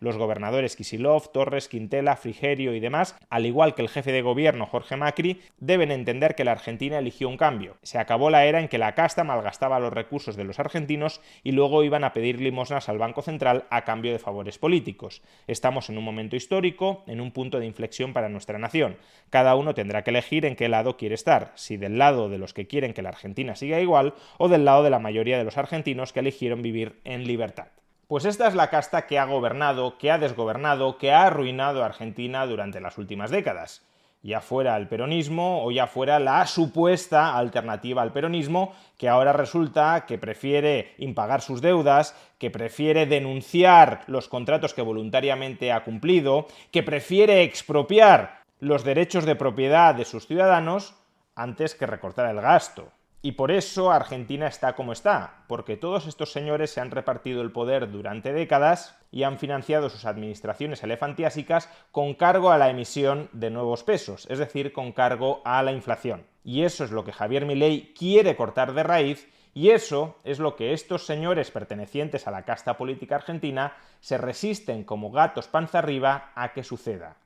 Los 0.00 0.16
gobernadores 0.16 0.76
Kisilov, 0.76 1.30
Torres, 1.30 1.68
Quintela, 1.68 2.16
Frigerio 2.16 2.74
y 2.74 2.80
demás, 2.80 3.16
al 3.28 3.46
igual 3.46 3.74
que 3.74 3.82
el 3.82 3.88
jefe 3.88 4.12
de 4.12 4.22
gobierno 4.22 4.66
Jorge 4.66 4.96
Macri, 4.96 5.42
deben 5.58 5.90
entender 5.90 6.34
que 6.34 6.44
la 6.44 6.52
Argentina 6.52 6.98
eligió 6.98 7.28
un 7.28 7.36
cambio. 7.36 7.76
Se 7.82 7.98
acabó 7.98 8.30
la 8.30 8.46
era 8.46 8.60
en 8.60 8.68
que 8.68 8.78
la 8.78 8.94
casta 8.94 9.24
malgastaba 9.24 9.78
los 9.78 9.92
recursos 9.92 10.36
de 10.36 10.44
los 10.44 10.58
argentinos 10.58 11.20
y 11.42 11.52
luego 11.52 11.84
iban 11.84 12.04
a 12.04 12.14
pedir 12.14 12.40
limosnas 12.40 12.88
al 12.88 12.98
Banco 12.98 13.20
Central 13.20 13.66
a 13.68 13.84
cambio 13.84 14.12
de 14.12 14.18
favores 14.18 14.58
políticos. 14.58 15.22
Estamos 15.46 15.90
en 15.90 15.98
un 15.98 16.04
momento 16.04 16.34
histórico, 16.34 17.04
en 17.06 17.20
un 17.20 17.30
punto 17.30 17.60
de 17.60 17.66
inflexión 17.66 18.14
para 18.14 18.30
nuestra 18.30 18.58
nación. 18.58 18.96
Cada 19.28 19.54
uno 19.54 19.74
tendrá 19.74 20.02
que 20.02 20.10
elegir 20.10 20.46
en 20.46 20.56
qué 20.56 20.70
lado 20.70 20.96
quiere 20.96 21.14
estar, 21.14 21.52
si 21.56 21.76
del 21.76 21.98
lado 21.98 22.30
de 22.30 22.38
los 22.38 22.54
que 22.54 22.66
quieren 22.66 22.94
que 22.94 23.02
la 23.02 23.10
Argentina 23.10 23.54
siga 23.54 23.80
igual 23.80 24.14
o 24.38 24.48
del 24.48 24.64
lado 24.64 24.82
de 24.82 24.90
la 24.90 24.98
mayoría 24.98 25.36
de 25.36 25.44
los 25.44 25.58
argentinos 25.58 26.12
que 26.12 26.20
eligieron 26.20 26.62
vivir 26.62 27.00
en 27.04 27.26
libertad. 27.26 27.68
Pues 28.10 28.24
esta 28.24 28.48
es 28.48 28.56
la 28.56 28.70
casta 28.70 29.06
que 29.06 29.20
ha 29.20 29.24
gobernado, 29.24 29.96
que 29.96 30.10
ha 30.10 30.18
desgobernado, 30.18 30.98
que 30.98 31.12
ha 31.12 31.26
arruinado 31.26 31.84
a 31.84 31.86
Argentina 31.86 32.44
durante 32.44 32.80
las 32.80 32.98
últimas 32.98 33.30
décadas. 33.30 33.86
Ya 34.20 34.40
fuera 34.40 34.76
el 34.76 34.88
peronismo 34.88 35.64
o 35.64 35.70
ya 35.70 35.86
fuera 35.86 36.18
la 36.18 36.44
supuesta 36.48 37.36
alternativa 37.36 38.02
al 38.02 38.12
peronismo, 38.12 38.74
que 38.98 39.08
ahora 39.08 39.32
resulta 39.32 40.06
que 40.08 40.18
prefiere 40.18 40.96
impagar 40.98 41.40
sus 41.40 41.60
deudas, 41.60 42.16
que 42.38 42.50
prefiere 42.50 43.06
denunciar 43.06 44.00
los 44.08 44.26
contratos 44.26 44.74
que 44.74 44.82
voluntariamente 44.82 45.70
ha 45.70 45.84
cumplido, 45.84 46.48
que 46.72 46.82
prefiere 46.82 47.44
expropiar 47.44 48.40
los 48.58 48.82
derechos 48.82 49.24
de 49.24 49.36
propiedad 49.36 49.94
de 49.94 50.04
sus 50.04 50.26
ciudadanos 50.26 50.96
antes 51.36 51.76
que 51.76 51.86
recortar 51.86 52.28
el 52.28 52.40
gasto. 52.40 52.90
Y 53.22 53.32
por 53.32 53.50
eso 53.50 53.90
Argentina 53.90 54.46
está 54.46 54.74
como 54.74 54.92
está, 54.92 55.44
porque 55.46 55.76
todos 55.76 56.06
estos 56.06 56.32
señores 56.32 56.70
se 56.70 56.80
han 56.80 56.90
repartido 56.90 57.42
el 57.42 57.52
poder 57.52 57.90
durante 57.90 58.32
décadas 58.32 58.96
y 59.10 59.24
han 59.24 59.38
financiado 59.38 59.90
sus 59.90 60.06
administraciones 60.06 60.82
elefantiásicas 60.82 61.68
con 61.92 62.14
cargo 62.14 62.50
a 62.50 62.56
la 62.56 62.70
emisión 62.70 63.28
de 63.32 63.50
nuevos 63.50 63.84
pesos, 63.84 64.26
es 64.30 64.38
decir, 64.38 64.72
con 64.72 64.92
cargo 64.92 65.42
a 65.44 65.62
la 65.62 65.72
inflación. 65.72 66.24
Y 66.44 66.62
eso 66.62 66.82
es 66.82 66.92
lo 66.92 67.04
que 67.04 67.12
Javier 67.12 67.44
Milei 67.44 67.92
quiere 67.92 68.36
cortar 68.36 68.72
de 68.72 68.84
raíz 68.84 69.28
y 69.52 69.70
eso 69.70 70.16
es 70.24 70.38
lo 70.38 70.56
que 70.56 70.72
estos 70.72 71.04
señores 71.04 71.50
pertenecientes 71.50 72.26
a 72.26 72.30
la 72.30 72.44
casta 72.46 72.78
política 72.78 73.16
argentina 73.16 73.74
se 74.00 74.16
resisten 74.16 74.82
como 74.82 75.10
gatos 75.10 75.48
panza 75.48 75.80
arriba 75.80 76.32
a 76.34 76.54
que 76.54 76.64
suceda. 76.64 77.16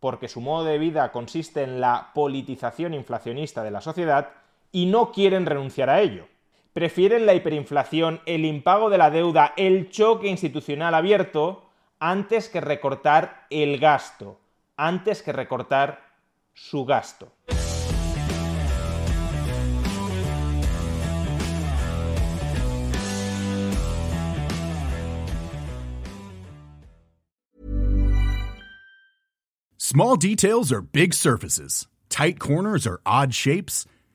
Porque 0.00 0.26
su 0.26 0.40
modo 0.40 0.64
de 0.64 0.78
vida 0.78 1.12
consiste 1.12 1.62
en 1.62 1.80
la 1.80 2.10
politización 2.12 2.92
inflacionista 2.92 3.62
de 3.62 3.70
la 3.70 3.80
sociedad, 3.80 4.30
y 4.74 4.86
no 4.86 5.12
quieren 5.12 5.46
renunciar 5.46 5.88
a 5.88 6.00
ello. 6.00 6.26
Prefieren 6.72 7.26
la 7.26 7.34
hiperinflación, 7.34 8.20
el 8.26 8.44
impago 8.44 8.90
de 8.90 8.98
la 8.98 9.08
deuda, 9.08 9.54
el 9.56 9.88
choque 9.88 10.26
institucional 10.26 10.94
abierto, 10.94 11.70
antes 12.00 12.48
que 12.48 12.60
recortar 12.60 13.46
el 13.50 13.78
gasto, 13.78 14.40
antes 14.76 15.22
que 15.22 15.32
recortar 15.32 16.00
su 16.52 16.84
gasto. 16.84 17.32
Small 29.76 30.16
details 30.16 30.72
are 30.72 30.80
big 30.80 31.14
surfaces. 31.14 31.86
Tight 32.08 32.40
corners 32.40 32.88
are 32.88 33.00
odd 33.06 33.32
shapes. 33.32 33.86